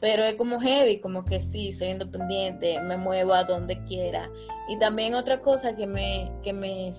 pero 0.00 0.24
es 0.24 0.34
como 0.34 0.58
heavy, 0.58 0.98
como 1.00 1.24
que 1.24 1.40
sí, 1.40 1.72
soy 1.72 1.88
independiente, 1.88 2.80
me 2.80 2.96
muevo 2.96 3.34
a 3.34 3.44
donde 3.44 3.82
quiera. 3.84 4.30
Y 4.68 4.78
también 4.78 5.14
otra 5.14 5.42
cosa 5.42 5.76
que 5.76 5.86
me, 5.86 6.32
que 6.42 6.52
me 6.52 6.90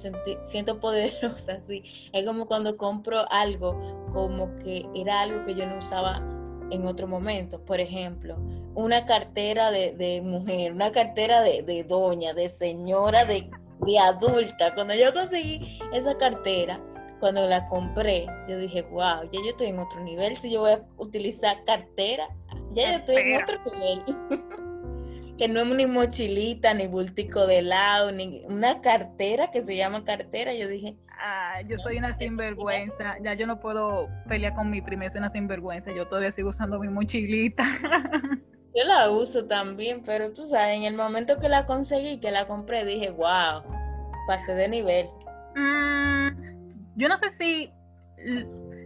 siento 0.44 0.80
poderosa, 0.80 1.59
sí, 1.59 1.83
es 2.13 2.25
como 2.25 2.45
cuando 2.45 2.77
compro 2.77 3.25
algo, 3.31 4.07
como 4.12 4.56
que 4.59 4.86
era 4.94 5.21
algo 5.21 5.45
que 5.45 5.56
yo 5.56 5.65
no 5.65 5.80
usaba 5.80 6.21
en 6.69 6.86
otro 6.86 7.07
momento. 7.07 7.59
Por 7.65 7.80
ejemplo, 7.80 8.38
una 8.75 9.06
cartera 9.06 9.71
de, 9.71 10.21
mujer, 10.24 10.71
una 10.71 10.92
cartera 10.92 11.42
de, 11.42 11.86
doña, 11.88 12.33
de 12.33 12.50
señora, 12.50 13.25
de, 13.25 13.50
de 13.80 14.00
adulta. 14.00 14.75
Cuando 14.75 14.94
yo 14.94 15.12
conseguí 15.12 15.80
esa 15.92 16.18
cartera, 16.18 16.80
cuando 17.19 17.47
la 17.47 17.66
compré, 17.66 18.26
yo 18.47 18.57
dije, 18.57 18.81
wow, 18.83 19.23
ya 19.31 19.40
yo 19.44 19.49
estoy 19.49 19.68
en 19.68 19.80
otro 19.80 20.02
nivel. 20.02 20.35
Si 20.37 20.52
yo 20.52 20.61
voy 20.61 20.71
a 20.71 20.85
utilizar 20.97 21.64
cartera, 21.64 22.28
ya 22.73 22.92
yo 22.92 22.97
estoy 22.97 23.16
en 23.18 23.44
otro 23.44 23.59
nivel. 23.66 24.04
que 25.37 25.47
no 25.47 25.61
es 25.61 25.68
ni 25.75 25.87
mochilita, 25.87 26.73
ni 26.75 26.85
bultico 26.85 27.47
de 27.47 27.63
lado, 27.63 28.11
ni 28.11 28.44
una 28.47 28.80
cartera 28.81 29.49
que 29.49 29.63
se 29.63 29.75
llama 29.75 30.04
cartera. 30.04 30.54
Yo 30.54 30.68
dije, 30.68 30.95
ah, 31.19 31.61
yo 31.68 31.80
soy 31.80 31.97
una 31.97 32.13
sinvergüenza. 32.13 33.18
Ya 33.23 33.33
yo 33.33 33.47
no 33.47 33.59
puedo 33.59 34.07
pelear 34.28 34.54
con 34.54 34.69
mi 34.69 34.83
prima, 34.83 35.09
soy 35.09 35.19
una 35.19 35.30
sinvergüenza. 35.30 35.92
Yo 35.92 36.07
todavía 36.07 36.31
sigo 36.31 36.49
usando 36.49 36.78
mi 36.78 36.90
mochilita. 36.90 37.63
yo 38.75 38.83
la 38.85 39.09
uso 39.09 39.45
también, 39.45 40.04
pero 40.06 40.31
tú 40.31 40.45
sabes, 40.45 40.78
en 40.78 40.83
el 40.83 40.95
momento 40.95 41.40
que 41.40 41.49
la 41.49 41.66
conseguí, 41.66 42.19
que 42.19 42.30
la 42.30 42.45
compré, 42.45 42.85
dije, 42.85 43.09
wow, 43.09 43.63
pasé 44.28 44.54
de 44.54 44.68
nivel. 44.68 45.09
Mm, 45.56 46.97
yo 46.97 47.09
no 47.09 47.18
sé 47.18 47.31
si 47.31 47.71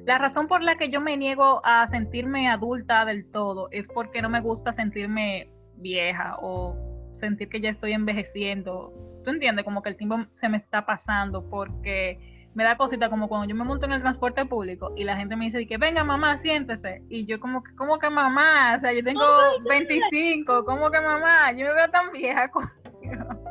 la 0.06 0.18
razón 0.20 0.48
por 0.48 0.62
la 0.62 0.78
que 0.78 0.90
yo 0.90 1.02
me 1.02 1.18
niego 1.18 1.62
a 1.66 1.88
sentirme 1.88 2.48
adulta 2.48 3.06
del 3.06 3.30
todo 3.32 3.70
es 3.72 3.88
porque 3.88 4.22
no 4.22 4.30
me 4.30 4.40
gusta 4.40 4.72
sentirme 4.72 5.50
vieja 5.78 6.38
o 6.40 6.76
sentir 7.16 7.50
que 7.50 7.60
ya 7.60 7.72
estoy 7.72 7.94
envejeciendo. 7.94 8.94
¿Tú 9.24 9.32
entiendes? 9.32 9.66
Como 9.66 9.82
que 9.82 9.90
el 9.90 9.98
tiempo 9.98 10.18
se 10.32 10.48
me 10.48 10.58
está 10.58 10.86
pasando 10.86 11.50
porque 11.50 12.50
me 12.54 12.64
da 12.64 12.78
cosita 12.78 13.10
como 13.10 13.28
cuando 13.28 13.48
yo 13.50 13.56
me 13.56 13.64
monto 13.64 13.86
en 13.86 13.94
el 13.94 14.02
transporte 14.02 14.46
público 14.46 14.94
y 14.96 15.04
la 15.04 15.18
gente 15.18 15.36
me 15.36 15.46
dice 15.46 15.66
que 15.66 15.78
venga 15.78 16.04
mamá, 16.04 16.38
siéntese. 16.38 17.02
Y 17.10 17.26
yo 17.26 17.40
como 17.40 17.64
que, 17.64 17.74
¿cómo 17.76 17.98
que 17.98 18.10
mamá? 18.10 18.76
O 18.78 18.82
sea, 18.82 18.94
yo 18.94 19.04
tengo 19.04 19.26
25, 19.68 20.66
¿cómo 20.66 20.92
que 20.92 21.02
mamá? 21.02 21.52
Yo 21.52 21.66
me 21.66 21.74
veo 21.74 21.90
tan 21.90 22.12
vieja. 22.12 22.52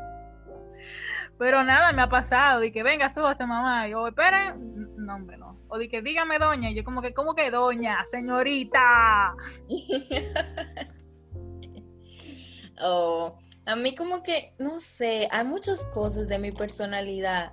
Pero 1.39 1.65
nada, 1.65 1.93
me 1.93 2.03
ha 2.03 2.09
pasado. 2.09 2.63
Y 2.63 2.73
que 2.73 2.83
venga, 2.83 3.09
súbase, 3.09 3.47
mamá. 3.47 3.89
Y 3.89 3.93
yo, 3.93 4.07
esperen. 4.07 4.95
No, 4.97 5.17
hombre, 5.17 5.37
no. 5.37 5.59
O 5.69 5.79
di 5.79 5.89
que 5.89 6.03
dígame, 6.03 6.39
doña. 6.39 6.71
Y 6.71 6.75
yo, 6.75 6.85
como 6.85 7.03
que, 7.03 7.13
¿cómo 7.13 7.35
que 7.35 7.51
doña? 7.51 8.05
Señorita. 8.11 9.35
oh, 12.83 13.39
a 13.67 13.77
mí, 13.77 13.95
como 13.95 14.23
que, 14.23 14.55
no 14.59 14.81
sé, 14.81 15.29
hay 15.31 15.45
muchas 15.45 15.85
cosas 15.87 16.29
de 16.29 16.39
mi 16.39 16.53
personalidad 16.53 17.53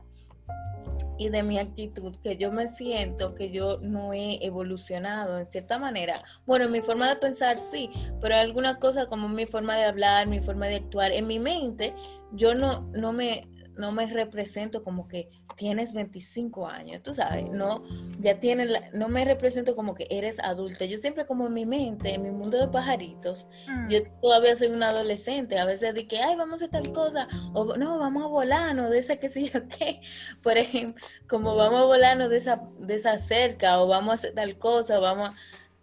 y 1.21 1.29
de 1.29 1.43
mi 1.43 1.59
actitud 1.59 2.15
que 2.23 2.35
yo 2.35 2.51
me 2.51 2.67
siento 2.67 3.35
que 3.35 3.51
yo 3.51 3.77
no 3.81 4.11
he 4.11 4.43
evolucionado 4.43 5.37
en 5.37 5.45
cierta 5.45 5.77
manera. 5.77 6.15
Bueno, 6.47 6.67
mi 6.67 6.81
forma 6.81 7.07
de 7.07 7.15
pensar 7.17 7.59
sí, 7.59 7.91
pero 8.19 8.33
hay 8.33 8.41
algunas 8.41 8.77
cosas 8.77 9.05
como 9.05 9.29
mi 9.29 9.45
forma 9.45 9.75
de 9.75 9.85
hablar, 9.85 10.25
mi 10.27 10.39
forma 10.39 10.65
de 10.65 10.77
actuar. 10.77 11.11
En 11.11 11.27
mi 11.27 11.37
mente, 11.37 11.93
yo 12.31 12.55
no, 12.55 12.89
no 12.93 13.13
me 13.13 13.47
no 13.81 13.91
me 13.91 14.05
represento 14.05 14.83
como 14.83 15.07
que 15.07 15.29
tienes 15.57 15.93
25 15.93 16.67
años, 16.67 17.01
tú 17.01 17.13
sabes, 17.13 17.49
no, 17.49 17.83
ya 18.19 18.39
tienes, 18.39 18.69
no 18.93 19.09
me 19.09 19.25
represento 19.25 19.75
como 19.75 19.95
que 19.95 20.05
eres 20.11 20.39
adulta. 20.39 20.85
Yo 20.85 20.97
siempre 20.97 21.25
como 21.25 21.47
en 21.47 21.53
mi 21.53 21.65
mente, 21.65 22.13
en 22.13 22.21
mi 22.21 22.29
mundo 22.29 22.59
de 22.59 22.67
pajaritos, 22.67 23.47
yo 23.89 23.99
mm. 23.99 24.21
todavía 24.21 24.55
soy 24.55 24.67
una 24.67 24.89
adolescente. 24.89 25.57
A 25.57 25.65
veces 25.65 25.95
de 25.95 26.07
que, 26.07 26.19
ay, 26.19 26.35
vamos 26.35 26.61
a 26.61 26.65
hacer 26.65 26.69
tal 26.69 26.93
cosa, 26.93 27.27
o 27.53 27.75
no, 27.75 27.97
vamos 27.97 28.23
a 28.23 28.27
volarnos 28.27 28.91
de 28.91 28.99
esa 28.99 29.17
que 29.17 29.29
sé 29.29 29.45
yo 29.45 29.67
qué. 29.67 30.01
Por 30.43 30.59
ejemplo, 30.59 31.03
como 31.27 31.55
vamos 31.55 31.81
a 31.81 31.85
volarnos 31.85 32.29
de 32.29 32.37
esa, 32.37 32.61
de 32.77 32.93
esa 32.93 33.17
cerca, 33.17 33.81
o 33.81 33.87
vamos 33.87 34.11
a 34.11 34.13
hacer 34.13 34.35
tal 34.35 34.59
cosa, 34.59 34.99
vamos 34.99 35.29
a 35.29 35.35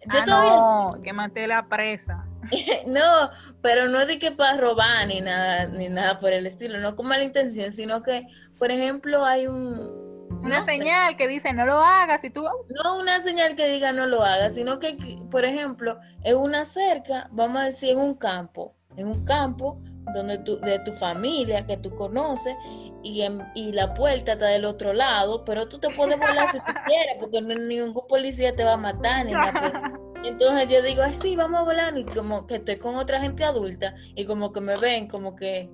yo 0.07 0.21
ah, 0.21 0.95
no, 0.95 1.03
que 1.03 1.13
maté 1.13 1.47
la 1.47 1.67
presa. 1.69 2.25
no, 2.87 3.31
pero 3.61 3.89
no 3.89 4.01
es 4.01 4.07
de 4.07 4.19
que 4.19 4.31
para 4.31 4.57
robar 4.57 5.07
ni 5.07 5.21
nada, 5.21 5.67
ni 5.67 5.89
nada 5.89 6.19
por 6.19 6.33
el 6.33 6.47
estilo, 6.47 6.79
no 6.79 6.97
con 6.97 7.07
mala 7.07 7.25
intención, 7.25 7.73
sino 7.73 8.03
que, 8.03 8.27
por 8.59 8.71
ejemplo, 8.71 9.25
hay 9.25 9.47
un... 9.47 10.09
Una 10.41 10.65
señal 10.65 11.17
que 11.17 11.27
dice 11.27 11.53
no 11.53 11.67
lo 11.67 11.81
hagas 11.81 12.23
y 12.23 12.31
tú... 12.31 12.43
No 12.43 13.01
una 13.01 13.19
señal 13.21 13.57
que 13.57 13.69
diga 13.69 13.93
no 13.93 14.07
lo 14.07 14.23
hagas, 14.23 14.55
sino 14.55 14.79
que, 14.79 14.97
por 15.31 15.45
ejemplo, 15.45 15.99
en 16.23 16.37
una 16.37 16.65
cerca, 16.65 17.29
vamos 17.33 17.63
a 17.63 17.65
decir 17.65 17.91
en 17.91 17.99
un 17.99 18.15
campo, 18.15 18.77
en 18.97 19.09
un 19.09 19.25
campo 19.25 19.81
donde 20.15 20.39
tu, 20.39 20.59
de 20.61 20.79
tu 20.81 20.93
familia 20.93 21.67
que 21.67 21.77
tú 21.77 21.95
conoces 21.95 22.55
y, 23.03 23.23
y 23.55 23.73
la 23.73 23.95
puerta 23.95 24.33
está 24.33 24.47
del 24.47 24.65
otro 24.65 24.93
lado, 24.93 25.45
pero 25.45 25.69
tú 25.69 25.79
te 25.79 25.89
puedes 25.89 26.19
volar 26.19 26.51
si 26.51 26.59
tú 26.59 26.73
quieres, 26.87 27.17
porque 27.21 27.41
ningún 27.41 28.07
policía 28.09 28.55
te 28.55 28.65
va 28.65 28.75
a 28.75 28.77
matar. 28.77 29.27
Ni 29.27 29.33
nada. 29.33 29.93
Entonces 30.25 30.69
yo 30.69 30.83
digo, 30.83 31.03
así 31.03 31.37
vamos 31.37 31.61
a 31.61 31.63
volar 31.63 31.97
y 31.97 32.05
como 32.05 32.47
que 32.47 32.57
estoy 32.57 32.77
con 32.77 32.97
otra 32.97 33.21
gente 33.21 33.45
adulta 33.45 33.95
y 34.17 34.25
como 34.25 34.53
que 34.53 34.61
me 34.61 34.75
ven, 34.77 35.07
como 35.07 35.37
que, 35.37 35.71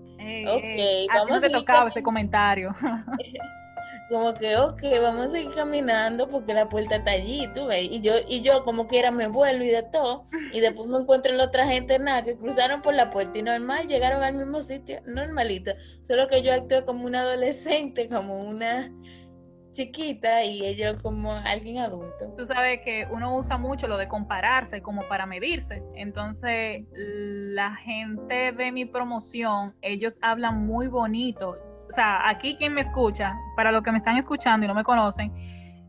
ok, 0.47 1.13
vamos 1.15 1.43
a... 1.43 1.49
tocaba 1.49 1.89
ese 1.89 2.03
comentario. 2.03 2.75
como 4.09 4.35
que, 4.35 4.57
ok, 4.57 4.83
vamos 5.01 5.23
a 5.23 5.29
seguir 5.29 5.51
caminando 5.55 6.29
porque 6.29 6.53
la 6.53 6.69
puerta 6.69 6.97
está 6.97 7.13
allí, 7.13 7.49
tú 7.55 7.67
ves. 7.67 7.89
Y 7.91 8.01
yo, 8.01 8.15
y 8.29 8.43
yo 8.43 8.65
como 8.65 8.87
quiera 8.87 9.11
me 9.11 9.29
vuelvo 9.29 9.65
y 9.65 9.69
de 9.69 9.83
todo. 9.83 10.23
Y 10.53 10.61
después 10.61 10.89
me 10.89 10.99
encuentro 10.99 11.33
la 11.33 11.45
otra 11.45 11.67
gente, 11.67 11.99
nada, 11.99 12.23
que 12.23 12.37
cruzaron 12.37 12.83
por 12.83 12.95
la 12.95 13.11
puerta 13.11 13.39
y 13.39 13.43
normal, 13.43 13.87
llegaron 13.87 14.23
al 14.23 14.35
mismo 14.35 14.61
sitio, 14.61 15.01
normalito. 15.07 15.73
Solo 16.03 16.29
que 16.29 16.43
yo 16.43 16.53
actué 16.53 16.85
como 16.85 17.07
una 17.07 17.21
adolescente, 17.21 18.09
como 18.09 18.41
una 18.41 18.91
chiquita 19.73 20.45
y 20.45 20.65
ellos 20.65 20.97
como 21.03 21.33
alguien 21.33 21.79
adulto. 21.79 22.33
Tú 22.37 22.47
sabes 22.47 22.81
que 22.85 23.07
uno 23.11 23.37
usa 23.37 23.59
mucho 23.59 23.89
lo 23.89 23.97
de 23.97 24.07
compararse 24.07 24.81
como 24.81 25.07
para 25.09 25.27
medirse. 25.27 25.83
Entonces, 25.95 26.85
la 26.93 27.75
gente 27.77 28.53
de 28.53 28.71
mi 28.71 28.85
promoción, 28.85 29.75
ellos 29.83 30.19
hablan 30.23 30.65
muy 30.67 30.87
bonito 30.87 31.59
o 31.89 31.93
sea, 31.93 32.29
aquí 32.29 32.57
quien 32.57 32.75
me 32.75 32.81
escucha, 32.81 33.35
para 33.57 33.73
los 33.73 33.83
que 33.83 33.93
me 33.93 33.99
están 33.99 34.17
escuchando 34.17 34.65
y 34.65 34.69
no 34.69 34.75
me 34.75 34.85
conocen, 34.85 35.33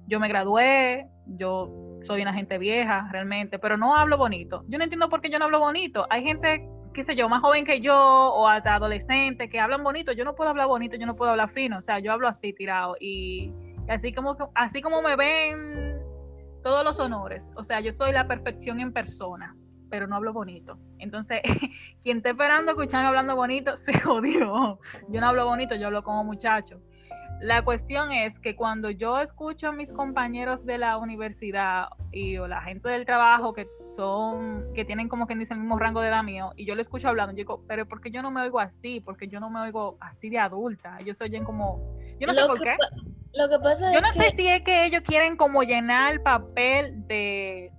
yo 0.08 0.20
me 0.20 0.28
gradué, 0.28 1.08
yo 1.26 2.00
soy 2.04 2.22
una 2.22 2.34
gente 2.34 2.58
vieja 2.58 3.08
realmente, 3.12 3.60
pero 3.60 3.78
no 3.78 3.96
hablo 3.96 4.18
bonito. 4.18 4.64
Yo 4.68 4.78
no 4.78 4.84
entiendo 4.84 5.10
por 5.10 5.22
qué 5.22 5.30
yo 5.30 5.40
no 5.40 5.46
hablo 5.46 5.60
bonito. 5.60 6.06
Hay 6.10 6.24
gente, 6.24 6.70
qué 6.94 7.04
sé 7.04 7.16
yo, 7.16 7.28
más 7.28 7.42
joven 7.42 7.66
que 7.66 7.82
yo 7.82 7.96
o 7.96 8.48
hasta 8.48 8.76
adolescente 8.76 9.50
que 9.50 9.60
hablan 9.60 9.84
bonito. 9.84 10.12
Yo 10.12 10.24
no 10.24 10.36
puedo 10.36 10.52
hablar 10.52 10.68
bonito, 10.68 10.98
yo 10.98 11.08
no 11.08 11.16
puedo 11.16 11.32
hablar 11.32 11.50
fino. 11.50 11.78
O 11.78 11.82
sea, 11.82 12.00
yo 12.00 12.12
hablo 12.12 12.28
así 12.28 12.54
tirado 12.54 12.96
y, 13.00 13.52
así 13.90 14.14
como 14.14 14.38
así 14.54 14.82
como 14.82 15.02
me 15.02 15.16
ven 15.16 15.98
todos 16.62 16.84
los 16.84 17.00
honores. 17.00 17.52
O 17.56 17.64
sea, 17.64 17.80
yo 17.80 17.92
soy 17.92 18.12
la 18.12 18.28
perfección 18.28 18.80
en 18.80 18.94
persona 18.94 19.56
pero 19.96 20.08
no 20.08 20.18
hablo 20.18 20.34
bonito. 20.34 20.78
Entonces, 21.00 21.40
quien 22.04 22.18
esté 22.18 22.32
esperando 22.32 22.72
escucharme 22.72 23.08
hablando 23.08 23.34
bonito, 23.38 23.78
se 23.78 23.98
jodió. 23.98 24.78
Yo 25.08 25.22
no 25.22 25.28
hablo 25.28 25.46
bonito, 25.46 25.74
yo 25.76 25.88
hablo 25.88 26.04
como 26.04 26.26
muchacho. 26.26 26.82
La 27.40 27.64
cuestión 27.64 28.12
es 28.12 28.38
que 28.38 28.58
cuando 28.58 28.90
yo 28.90 29.20
escucho 29.22 29.70
a 29.70 29.72
mis 29.72 29.94
compañeros 29.94 30.66
de 30.66 30.78
la 30.78 30.98
universidad 30.98 31.88
y 32.12 32.38
o 32.38 32.48
la 32.48 32.62
gente 32.62 32.90
del 32.90 33.06
trabajo 33.06 33.54
que 33.54 33.70
son, 33.88 34.66
que 34.74 34.84
tienen 34.84 35.08
como 35.08 35.28
quien 35.28 35.40
dice 35.40 35.54
el 35.54 35.62
mismo 35.62 35.80
rango 35.80 36.02
de 36.02 36.10
edad 36.10 36.24
mío, 36.24 36.52
y 36.58 36.66
yo 36.66 36.76
lo 36.76 36.82
escucho 36.82 37.08
hablando, 37.08 37.32
yo 37.32 37.38
digo, 37.38 37.64
pero 37.66 37.88
¿por 37.88 38.02
qué 38.02 38.12
yo 38.12 38.22
no 38.22 38.32
me 38.32 38.42
oigo 38.42 38.60
así? 38.60 39.00
Porque 39.00 39.30
yo 39.30 39.40
no 39.40 39.50
me 39.50 39.62
oigo 39.62 39.98
así 40.02 40.30
de 40.30 40.40
adulta. 40.40 40.98
Ellos 41.00 41.16
se 41.16 41.24
oyen 41.24 41.46
como, 41.46 41.96
yo 42.20 42.28
no 42.28 42.34
sé 42.34 42.46
por 42.46 42.62
qué. 42.62 42.76
Lo 43.34 43.50
que 43.50 43.60
pasa 43.60 43.94
yo 43.94 44.02
no 44.02 44.12
sé 44.12 44.32
si 44.32 44.48
es 44.48 44.62
que 44.62 44.86
ellos 44.86 45.04
quieren 45.06 45.38
como 45.38 45.64
llenar 45.64 46.12
el 46.12 46.22
papel 46.22 47.08
de 47.08 47.72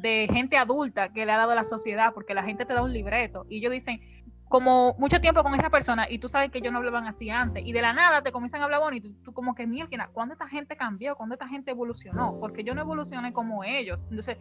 de 0.00 0.28
gente 0.32 0.56
adulta 0.56 1.12
que 1.12 1.24
le 1.24 1.32
ha 1.32 1.36
dado 1.36 1.52
a 1.52 1.54
la 1.54 1.64
sociedad, 1.64 2.12
porque 2.12 2.34
la 2.34 2.42
gente 2.42 2.64
te 2.64 2.74
da 2.74 2.82
un 2.82 2.92
libreto 2.92 3.46
y 3.48 3.58
ellos 3.58 3.72
dicen, 3.72 4.00
como 4.48 4.94
mucho 4.98 5.20
tiempo 5.20 5.42
con 5.42 5.54
esa 5.54 5.70
persona 5.70 6.06
y 6.08 6.18
tú 6.18 6.28
sabes 6.28 6.50
que 6.50 6.58
ellos 6.58 6.72
no 6.72 6.78
hablaban 6.78 7.06
así 7.06 7.30
antes 7.30 7.64
y 7.64 7.72
de 7.72 7.80
la 7.80 7.92
nada 7.92 8.22
te 8.22 8.32
comienzan 8.32 8.60
a 8.60 8.64
hablar 8.64 8.80
bonito, 8.80 9.08
tú, 9.08 9.14
tú 9.22 9.32
como 9.32 9.54
que, 9.54 9.66
mira, 9.66 10.08
¿cuándo 10.12 10.34
esta 10.34 10.48
gente 10.48 10.76
cambió? 10.76 11.16
¿Cuándo 11.16 11.34
esta 11.34 11.48
gente 11.48 11.70
evolucionó? 11.70 12.36
Porque 12.40 12.64
yo 12.64 12.74
no 12.74 12.80
evolucioné 12.80 13.32
como 13.32 13.64
ellos. 13.64 14.02
Entonces, 14.02 14.36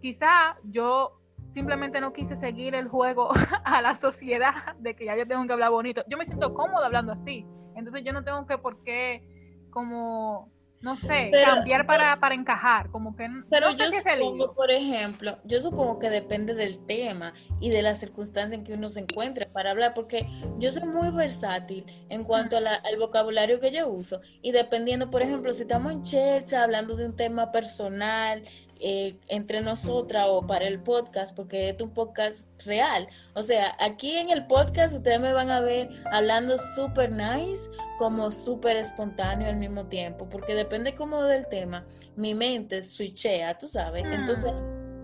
quizá 0.00 0.56
yo 0.64 1.20
simplemente 1.50 2.00
no 2.00 2.12
quise 2.12 2.36
seguir 2.36 2.74
el 2.74 2.88
juego 2.88 3.30
a 3.64 3.82
la 3.82 3.94
sociedad 3.94 4.74
de 4.78 4.94
que 4.96 5.04
ya 5.04 5.16
yo 5.16 5.26
tengo 5.26 5.46
que 5.46 5.52
hablar 5.52 5.70
bonito. 5.70 6.02
Yo 6.08 6.16
me 6.16 6.24
siento 6.24 6.54
cómodo 6.54 6.84
hablando 6.84 7.12
así. 7.12 7.46
Entonces 7.74 8.02
yo 8.04 8.12
no 8.12 8.24
tengo 8.24 8.46
que 8.46 8.58
por 8.58 8.82
qué 8.82 9.22
como 9.70 10.50
no 10.82 10.96
sé, 10.96 11.30
cambiar 11.44 11.86
para, 11.86 12.16
para, 12.16 12.34
encajar, 12.34 12.90
como 12.90 13.14
que 13.14 13.28
pero 13.48 13.70
yo 13.70 13.84
supongo, 13.90 14.52
por 14.52 14.70
ejemplo, 14.70 15.38
yo 15.44 15.60
supongo 15.60 15.98
que 15.98 16.10
depende 16.10 16.54
del 16.54 16.84
tema 16.84 17.32
y 17.60 17.70
de 17.70 17.82
la 17.82 17.94
circunstancia 17.94 18.56
en 18.56 18.64
que 18.64 18.74
uno 18.74 18.88
se 18.88 19.00
encuentre 19.00 19.46
para 19.46 19.70
hablar, 19.70 19.94
porque 19.94 20.26
yo 20.58 20.70
soy 20.70 20.84
muy 20.84 21.10
versátil 21.10 21.86
en 22.08 22.24
cuanto 22.24 22.56
al 22.56 22.98
vocabulario 22.98 23.60
que 23.60 23.70
yo 23.70 23.88
uso 23.88 24.20
y 24.42 24.50
dependiendo, 24.50 25.08
por 25.08 25.22
ejemplo, 25.22 25.52
si 25.52 25.62
estamos 25.62 25.92
en 25.92 26.02
chercha 26.02 26.64
hablando 26.64 26.96
de 26.96 27.06
un 27.06 27.16
tema 27.16 27.52
personal 27.52 28.42
eh, 28.84 29.16
entre 29.28 29.60
nosotras 29.60 30.26
o 30.28 30.44
para 30.44 30.66
el 30.66 30.80
podcast, 30.80 31.36
porque 31.36 31.68
es 31.68 31.80
un 31.80 31.90
podcast 31.90 32.48
real. 32.64 33.06
O 33.34 33.42
sea, 33.42 33.76
aquí 33.78 34.16
en 34.16 34.30
el 34.30 34.44
podcast 34.48 34.96
ustedes 34.96 35.20
me 35.20 35.32
van 35.32 35.50
a 35.52 35.60
ver 35.60 35.88
hablando 36.10 36.56
súper 36.74 37.12
nice, 37.12 37.70
como 37.98 38.30
súper 38.32 38.76
espontáneo 38.76 39.48
al 39.48 39.56
mismo 39.56 39.86
tiempo, 39.86 40.28
porque 40.28 40.56
depende 40.56 40.96
como 40.96 41.22
del 41.22 41.46
tema, 41.46 41.86
mi 42.16 42.34
mente 42.34 42.82
switchea, 42.82 43.56
tú 43.56 43.68
sabes. 43.68 44.02
Mm. 44.04 44.12
Entonces, 44.14 44.52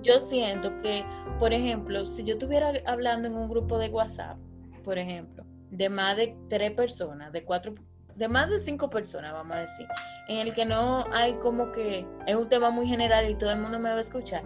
yo 0.03 0.19
siento 0.19 0.77
que, 0.79 1.05
por 1.39 1.53
ejemplo, 1.53 2.05
si 2.05 2.25
yo 2.25 2.33
estuviera 2.33 2.73
hablando 2.85 3.29
en 3.29 3.37
un 3.37 3.49
grupo 3.49 3.79
de 3.79 3.91
WhatsApp, 3.91 4.39
por 4.83 4.99
ejemplo, 4.99 5.45
de 5.71 5.89
más 5.89 6.17
de 6.17 6.37
tres 6.49 6.73
personas, 6.73 7.33
de 7.33 7.45
cuatro 7.45 7.77
de 8.19 8.27
más 8.27 8.51
de 8.51 8.59
cinco 8.59 8.91
personas, 8.91 9.33
vamos 9.33 9.57
a 9.57 9.61
decir, 9.61 9.87
en 10.27 10.39
el 10.39 10.53
que 10.53 10.65
no 10.65 11.07
hay 11.13 11.35
como 11.35 11.71
que 11.71 12.05
es 12.27 12.35
un 12.35 12.49
tema 12.49 12.71
muy 12.71 12.89
general 12.89 13.31
y 13.31 13.37
todo 13.37 13.53
el 13.53 13.61
mundo 13.61 13.79
me 13.79 13.91
va 13.91 13.97
a 13.97 14.01
escuchar, 14.01 14.43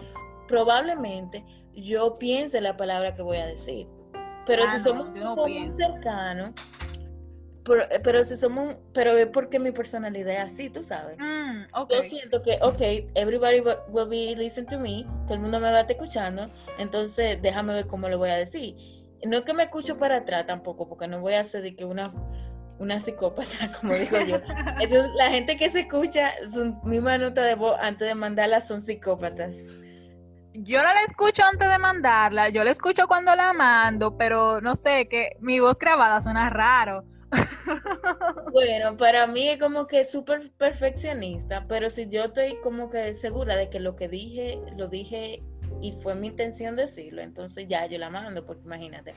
probablemente 0.46 1.42
yo 1.72 2.18
piense 2.18 2.60
la 2.60 2.76
palabra 2.76 3.14
que 3.14 3.22
voy 3.22 3.38
a 3.38 3.46
decir. 3.46 3.88
Pero 4.44 4.66
si 4.66 4.76
ah, 4.76 4.78
somos 4.78 5.08
un 5.08 5.14
grupo 5.14 5.48
muy 5.48 5.70
cercano, 5.70 6.52
pero, 8.02 8.24
si 8.24 8.36
somos, 8.36 8.76
pero 8.92 9.12
es 9.12 9.28
porque 9.28 9.58
mi 9.58 9.70
personalidad 9.70 10.34
es 10.34 10.52
así, 10.52 10.68
tú 10.68 10.82
sabes. 10.82 11.16
Mm, 11.18 11.62
yo 11.88 12.02
siento 12.02 12.42
que, 12.42 12.58
ok, 12.60 13.10
everybody 13.14 13.60
will 13.88 14.08
be 14.08 14.34
listening 14.36 14.66
to 14.66 14.78
me, 14.78 15.06
todo 15.26 15.34
el 15.34 15.40
mundo 15.40 15.60
me 15.60 15.70
va 15.70 15.78
a 15.78 15.80
estar 15.82 15.96
escuchando, 15.96 16.46
entonces 16.78 17.40
déjame 17.40 17.72
ver 17.72 17.86
cómo 17.86 18.08
lo 18.08 18.18
voy 18.18 18.30
a 18.30 18.36
decir. 18.36 18.76
No 19.24 19.38
es 19.38 19.44
que 19.44 19.54
me 19.54 19.62
escucho 19.62 19.96
para 19.96 20.16
atrás 20.16 20.44
tampoco, 20.46 20.88
porque 20.88 21.06
no 21.06 21.20
voy 21.20 21.34
a 21.34 21.40
hacer 21.40 21.62
de 21.62 21.76
que 21.76 21.84
una 21.84 22.12
una 22.78 23.00
psicópata, 23.00 23.70
como 23.80 23.94
digo 23.94 24.18
yo. 24.20 24.36
Eso 24.80 24.98
es, 24.98 25.14
la 25.14 25.30
gente 25.30 25.56
que 25.56 25.68
se 25.70 25.80
escucha 25.80 26.32
su 26.50 26.74
misma 26.84 27.18
nota 27.18 27.42
de 27.42 27.54
voz 27.54 27.76
antes 27.80 28.08
de 28.08 28.14
mandarla 28.14 28.60
son 28.60 28.80
psicópatas. 28.80 29.78
Yo 30.54 30.82
no 30.82 30.92
la 30.92 31.02
escucho 31.04 31.42
antes 31.44 31.68
de 31.68 31.78
mandarla, 31.78 32.50
yo 32.50 32.62
la 32.62 32.70
escucho 32.70 33.06
cuando 33.06 33.34
la 33.34 33.54
mando, 33.54 34.18
pero 34.18 34.60
no 34.60 34.74
sé, 34.74 35.08
que 35.08 35.30
mi 35.40 35.60
voz 35.60 35.78
grabada 35.78 36.20
suena 36.20 36.50
raro. 36.50 37.04
Bueno, 38.52 38.96
para 38.98 39.26
mí 39.26 39.48
es 39.48 39.58
como 39.58 39.86
que 39.86 40.04
súper 40.04 40.50
perfeccionista, 40.58 41.64
pero 41.66 41.88
si 41.88 42.08
yo 42.08 42.24
estoy 42.24 42.58
como 42.62 42.90
que 42.90 43.14
segura 43.14 43.56
de 43.56 43.70
que 43.70 43.80
lo 43.80 43.96
que 43.96 44.08
dije, 44.08 44.60
lo 44.76 44.88
dije 44.88 45.42
y 45.80 45.92
fue 45.92 46.14
mi 46.14 46.28
intención 46.28 46.76
decirlo, 46.76 47.22
entonces 47.22 47.66
ya 47.68 47.86
yo 47.86 47.98
la 47.98 48.10
mando, 48.10 48.44
porque 48.44 48.64
imagínate. 48.64 49.14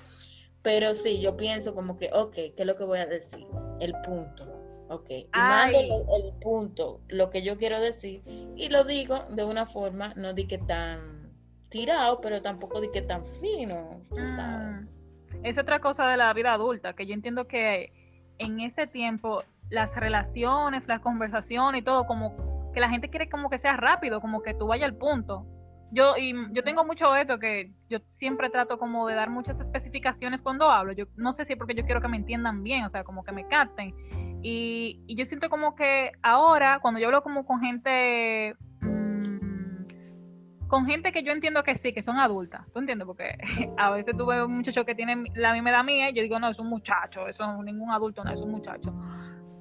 Pero 0.65 0.95
sí, 0.95 1.19
yo 1.21 1.37
pienso 1.37 1.75
como 1.75 1.95
que, 1.95 2.09
ok, 2.11 2.33
¿qué 2.33 2.55
es 2.57 2.65
lo 2.65 2.75
que 2.75 2.83
voy 2.83 2.97
a 2.97 3.05
decir? 3.05 3.45
El 3.79 3.93
punto. 4.03 4.45
Ok. 4.89 5.11
Y 5.11 5.29
mando 5.31 5.77
el, 5.77 6.33
punto, 6.41 7.01
lo 7.07 7.29
que 7.29 7.43
yo 7.43 7.59
quiero 7.59 7.79
decir, 7.79 8.23
y 8.55 8.69
lo 8.69 8.83
digo 8.83 9.19
de 9.29 9.43
una 9.43 9.67
forma, 9.67 10.13
no 10.15 10.33
di 10.33 10.47
que 10.47 10.57
tan 10.57 11.31
tirado, 11.69 12.19
pero 12.19 12.41
tampoco 12.41 12.81
di 12.81 12.89
que 12.89 13.03
tan 13.03 13.27
fino, 13.27 14.01
mm. 14.09 14.87
Es 15.43 15.59
otra 15.59 15.79
cosa 15.79 16.07
de 16.07 16.17
la 16.17 16.33
vida 16.33 16.53
adulta, 16.53 16.93
que 16.93 17.05
yo 17.05 17.13
entiendo 17.13 17.45
que 17.45 17.93
en 18.39 18.59
ese 18.59 18.87
tiempo 18.87 19.43
las 19.69 19.95
relaciones, 19.95 20.87
las 20.87 20.99
conversaciones 20.99 21.81
y 21.81 21.83
todo, 21.83 22.07
como 22.07 22.71
que 22.73 22.79
la 22.79 22.89
gente 22.89 23.11
quiere 23.11 23.29
como 23.29 23.51
que 23.51 23.59
sea 23.59 23.77
rápido, 23.77 24.19
como 24.19 24.41
que 24.41 24.55
tú 24.55 24.65
vayas 24.65 24.89
al 24.89 24.95
punto 24.95 25.45
yo, 25.95 26.17
y 26.17 26.33
yo 26.51 26.63
tengo 26.63 26.83
mucho 26.83 27.15
esto 27.15 27.39
que 27.39 27.71
yo 27.89 27.99
siempre 28.09 28.49
trato 28.49 28.77
como 28.77 29.07
de 29.07 29.15
dar 29.15 29.29
muchas 29.29 29.61
especificaciones 29.61 30.41
cuando 30.41 30.69
hablo. 30.69 30.91
Yo 30.91 31.05
no 31.15 31.31
sé 31.31 31.45
si 31.45 31.53
es 31.53 31.57
porque 31.57 31.73
yo 31.73 31.85
quiero 31.85 32.01
que 32.01 32.09
me 32.09 32.17
entiendan 32.17 32.63
bien, 32.63 32.83
o 32.83 32.89
sea, 32.89 33.05
como 33.05 33.23
que 33.23 33.31
me 33.31 33.47
capten. 33.47 33.95
Y, 34.43 35.01
y 35.07 35.15
yo 35.15 35.25
siento 35.25 35.49
como 35.49 35.73
que 35.73 36.11
ahora, 36.21 36.79
cuando 36.81 36.99
yo 36.99 37.07
hablo 37.07 37.23
como 37.23 37.45
con 37.45 37.61
gente 37.61 38.55
mm, 38.81 40.67
con 40.67 40.85
gente 40.85 41.13
que 41.13 41.23
yo 41.23 41.31
entiendo 41.31 41.63
que 41.63 41.75
sí, 41.75 41.93
que 41.93 42.01
son 42.01 42.17
adultas, 42.17 42.65
¿tú 42.73 42.79
entiendes? 42.79 43.05
Porque 43.05 43.37
a 43.77 43.91
veces 43.91 44.15
tú 44.17 44.25
ves 44.25 44.43
un 44.43 44.57
muchacho 44.57 44.85
que 44.85 44.95
tiene 44.95 45.31
la 45.35 45.53
misma 45.53 45.69
edad 45.69 45.85
mía 45.85 46.09
y 46.09 46.13
yo 46.13 46.21
digo, 46.21 46.39
no, 46.39 46.49
es 46.49 46.59
un 46.59 46.67
muchacho, 46.67 47.27
eso 47.29 47.63
ningún 47.63 47.91
adulto, 47.91 48.23
no, 48.23 48.33
es 48.33 48.41
un 48.41 48.51
muchacho. 48.51 48.93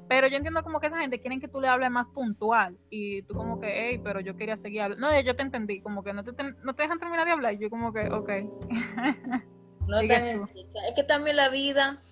Pero 0.08 0.28
yo 0.28 0.37
entiendo 0.37 0.62
como 0.62 0.80
que 0.80 0.88
esa 0.88 0.99
gente 0.99 1.20
quieren 1.20 1.40
que 1.40 1.49
tú 1.49 1.61
le 1.61 1.68
hables 1.68 1.90
más 1.90 2.08
puntual 2.08 2.76
y 2.90 3.23
tú 3.23 3.34
como 3.34 3.61
que, 3.61 3.68
hey, 3.68 4.00
pero 4.02 4.20
yo 4.20 4.37
quería 4.37 4.56
seguir 4.56 4.82
hablando. 4.82 5.06
No, 5.06 5.20
yo 5.20 5.34
te 5.34 5.42
entendí, 5.42 5.80
como 5.80 6.02
que 6.02 6.12
no 6.12 6.23
te, 6.25 6.32
no 6.62 6.75
te 6.75 6.82
dejan 6.82 6.99
terminar 6.99 7.25
de 7.25 7.32
hablar 7.32 7.54
y 7.54 7.58
yo 7.58 7.70
como 7.70 7.92
que, 7.92 8.08
ok. 8.08 8.30
no 9.88 10.00
te 10.00 10.34
es 10.34 10.94
que 10.94 11.02
también 11.04 11.37
la 11.37 11.49
vida, 11.49 12.02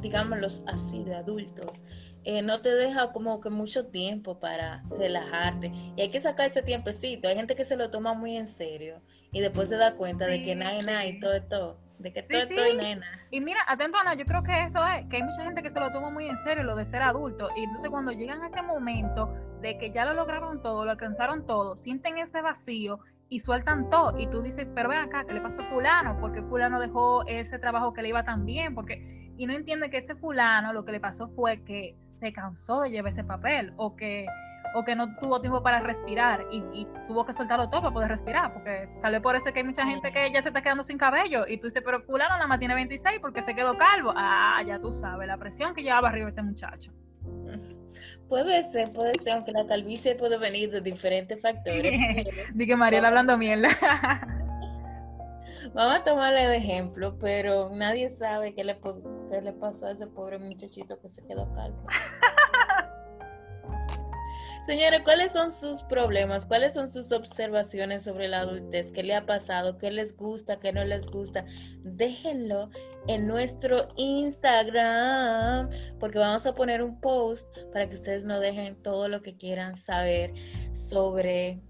digámoslo 0.00 0.46
así, 0.66 1.04
de 1.04 1.14
adultos, 1.14 1.84
eh, 2.24 2.40
no 2.40 2.62
te 2.62 2.74
deja 2.74 3.12
como 3.12 3.40
que 3.40 3.50
mucho 3.50 3.88
tiempo 3.88 4.40
para 4.40 4.82
relajarte. 4.88 5.70
Y 5.96 6.00
hay 6.00 6.10
que 6.10 6.20
sacar 6.20 6.46
ese 6.46 6.62
tiempecito. 6.62 7.28
Hay 7.28 7.36
gente 7.36 7.54
que 7.54 7.66
se 7.66 7.76
lo 7.76 7.90
toma 7.90 8.14
muy 8.14 8.36
en 8.36 8.46
serio 8.46 9.02
y 9.30 9.40
después 9.40 9.68
se 9.68 9.76
da 9.76 9.96
cuenta 9.96 10.26
de 10.26 10.42
que 10.42 10.54
nada, 10.54 10.80
nada 10.82 11.04
y 11.04 11.18
todo, 11.20 11.42
todo 11.42 11.83
de 11.98 12.12
que 12.12 12.22
todo 12.22 12.38
estoy 12.38 12.76
nena. 12.76 13.06
Y 13.30 13.40
mira, 13.40 13.60
atento 13.66 13.98
Ana, 13.98 14.14
yo 14.14 14.24
creo 14.24 14.42
que 14.42 14.64
eso 14.64 14.84
es, 14.86 15.06
que 15.06 15.16
hay 15.16 15.22
mucha 15.22 15.42
gente 15.42 15.62
que 15.62 15.70
se 15.70 15.80
lo 15.80 15.90
toma 15.92 16.10
muy 16.10 16.28
en 16.28 16.36
serio, 16.36 16.64
lo 16.64 16.76
de 16.76 16.84
ser 16.84 17.02
adulto, 17.02 17.48
y 17.56 17.64
entonces 17.64 17.90
cuando 17.90 18.12
llegan 18.12 18.42
a 18.42 18.48
ese 18.48 18.62
momento 18.62 19.32
de 19.60 19.78
que 19.78 19.90
ya 19.90 20.04
lo 20.04 20.14
lograron 20.14 20.60
todo, 20.62 20.84
lo 20.84 20.90
alcanzaron 20.90 21.46
todo, 21.46 21.76
sienten 21.76 22.18
ese 22.18 22.42
vacío 22.42 23.00
y 23.28 23.40
sueltan 23.40 23.88
todo, 23.90 24.18
y 24.18 24.26
tú 24.26 24.42
dices, 24.42 24.66
pero 24.74 24.88
ven 24.88 24.98
acá, 24.98 25.24
¿qué 25.24 25.34
le 25.34 25.40
pasó 25.40 25.62
a 25.62 25.70
fulano? 25.70 26.18
Porque 26.20 26.42
fulano 26.42 26.78
dejó 26.78 27.26
ese 27.26 27.58
trabajo 27.58 27.92
que 27.92 28.02
le 28.02 28.08
iba 28.08 28.24
tan 28.24 28.44
bien, 28.44 28.74
porque, 28.74 29.32
y 29.36 29.46
no 29.46 29.54
entiende 29.54 29.90
que 29.90 29.98
ese 29.98 30.14
fulano 30.14 30.72
lo 30.72 30.84
que 30.84 30.92
le 30.92 31.00
pasó 31.00 31.28
fue 31.28 31.62
que 31.64 31.96
se 32.18 32.32
cansó 32.32 32.82
de 32.82 32.90
llevar 32.90 33.12
ese 33.12 33.24
papel, 33.24 33.72
o 33.76 33.96
que 33.96 34.26
o 34.74 34.84
que 34.84 34.94
no 34.94 35.16
tuvo 35.16 35.40
tiempo 35.40 35.62
para 35.62 35.80
respirar 35.80 36.46
y, 36.50 36.86
tuvo 37.08 37.24
que 37.24 37.32
soltarlo 37.32 37.68
todo 37.70 37.82
para 37.82 37.94
poder 37.94 38.10
respirar, 38.10 38.52
porque 38.52 38.88
tal 39.00 39.12
vez 39.12 39.20
por 39.20 39.36
eso 39.36 39.48
es 39.48 39.54
que 39.54 39.60
hay 39.60 39.66
mucha 39.66 39.86
gente 39.86 40.12
que 40.12 40.32
ya 40.32 40.42
se 40.42 40.48
está 40.48 40.62
quedando 40.62 40.82
sin 40.82 40.98
cabello 40.98 41.46
y 41.46 41.58
tú 41.58 41.68
dices, 41.68 41.82
pero 41.84 42.02
fulano 42.02 42.34
nada 42.34 42.46
más 42.46 42.58
tiene 42.58 42.74
26 42.74 43.20
porque 43.20 43.40
se 43.40 43.54
quedó 43.54 43.76
calvo. 43.76 44.12
Ah, 44.16 44.62
ya 44.66 44.80
tú 44.80 44.90
sabes, 44.90 45.28
la 45.28 45.38
presión 45.38 45.74
que 45.74 45.82
llevaba 45.82 46.08
arriba 46.08 46.28
ese 46.28 46.42
muchacho. 46.42 46.92
Puede 48.28 48.62
ser, 48.62 48.90
puede 48.90 49.14
ser, 49.18 49.34
aunque 49.34 49.52
la 49.52 49.66
calvicie 49.66 50.14
puede 50.16 50.38
venir 50.38 50.70
de 50.70 50.80
diferentes 50.80 51.40
factores. 51.40 51.92
Dije 52.54 52.74
Mariela 52.74 53.08
hablando 53.08 53.36
mierda. 53.38 53.68
Vamos 55.74 56.00
a 56.00 56.04
tomarle 56.04 56.48
de 56.48 56.56
ejemplo, 56.56 57.18
pero 57.18 57.70
nadie 57.72 58.08
sabe 58.08 58.54
qué 58.54 58.64
le, 58.64 58.78
qué 59.28 59.40
le 59.40 59.52
pasó 59.52 59.86
a 59.86 59.92
ese 59.92 60.06
pobre 60.06 60.38
muchachito 60.38 60.98
que 61.00 61.08
se 61.08 61.24
quedó 61.26 61.52
calvo. 61.52 61.86
Señora, 64.64 65.04
¿cuáles 65.04 65.30
son 65.30 65.50
sus 65.50 65.82
problemas? 65.82 66.46
¿Cuáles 66.46 66.72
son 66.72 66.88
sus 66.88 67.12
observaciones 67.12 68.02
sobre 68.02 68.28
la 68.28 68.40
adultez? 68.40 68.92
¿Qué 68.92 69.02
le 69.02 69.14
ha 69.14 69.26
pasado? 69.26 69.76
¿Qué 69.76 69.90
les 69.90 70.16
gusta? 70.16 70.58
¿Qué 70.58 70.72
no 70.72 70.82
les 70.84 71.06
gusta? 71.06 71.44
Déjenlo 71.82 72.70
en 73.06 73.26
nuestro 73.26 73.88
Instagram 73.96 75.68
porque 76.00 76.18
vamos 76.18 76.46
a 76.46 76.54
poner 76.54 76.82
un 76.82 76.98
post 76.98 77.46
para 77.74 77.90
que 77.90 77.94
ustedes 77.94 78.24
nos 78.24 78.40
dejen 78.40 78.82
todo 78.82 79.08
lo 79.08 79.20
que 79.20 79.36
quieran 79.36 79.74
saber 79.74 80.32
sobre 80.72 81.60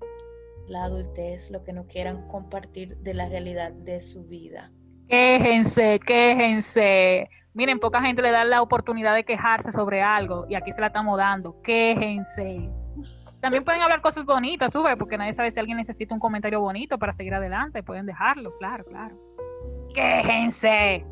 la 0.69 0.85
adultez, 0.85 1.51
lo 1.51 1.65
que 1.65 1.73
no 1.73 1.89
quieran 1.89 2.29
compartir 2.29 2.97
de 2.99 3.13
la 3.13 3.29
realidad 3.29 3.73
de 3.73 4.01
su 4.01 4.23
vida. 4.23 4.71
Quéjense, 5.09 5.99
quéjense. 5.99 7.29
Miren, 7.55 7.81
poca 7.81 8.01
gente 8.01 8.23
le 8.23 8.31
da 8.31 8.45
la 8.45 8.63
oportunidad 8.63 9.17
de 9.17 9.25
quejarse 9.25 9.73
sobre 9.73 10.01
algo 10.01 10.47
y 10.49 10.55
aquí 10.55 10.71
se 10.71 10.81
la 10.81 10.87
estamos 10.87 11.19
dando. 11.19 11.61
Quéjense. 11.61 12.71
También 13.41 13.65
pueden 13.65 13.83
hablar 13.83 14.01
cosas 14.01 14.25
bonitas, 14.25 14.73
sube, 14.73 14.97
porque 14.97 15.19
nadie 15.19 15.35
sabe 15.35 15.51
si 15.51 15.61
alguien 15.61 15.77
necesita 15.77 16.15
un 16.15 16.21
comentario 16.21 16.61
bonito 16.61 16.99
para 16.99 17.13
seguir 17.13 17.35
adelante. 17.35 17.83
Pueden 17.83 18.07
dejarlo, 18.07 18.57
claro, 18.59 18.85
claro. 18.85 19.17
¡Quéjense! 19.95 21.05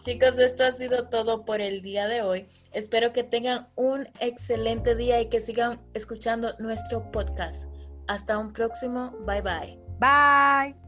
Chicos, 0.00 0.38
esto 0.40 0.64
ha 0.64 0.72
sido 0.72 1.08
todo 1.08 1.44
por 1.44 1.60
el 1.60 1.80
día 1.80 2.08
de 2.08 2.22
hoy. 2.22 2.48
Espero 2.72 3.12
que 3.12 3.22
tengan 3.22 3.68
un 3.76 4.08
excelente 4.18 4.96
día 4.96 5.20
y 5.20 5.28
que 5.28 5.40
sigan 5.40 5.80
escuchando 5.94 6.54
nuestro 6.58 7.12
podcast. 7.12 7.68
Hasta 8.08 8.36
un 8.36 8.52
próximo. 8.52 9.12
Bye 9.26 9.42
bye. 9.42 9.78
Bye. 10.00 10.81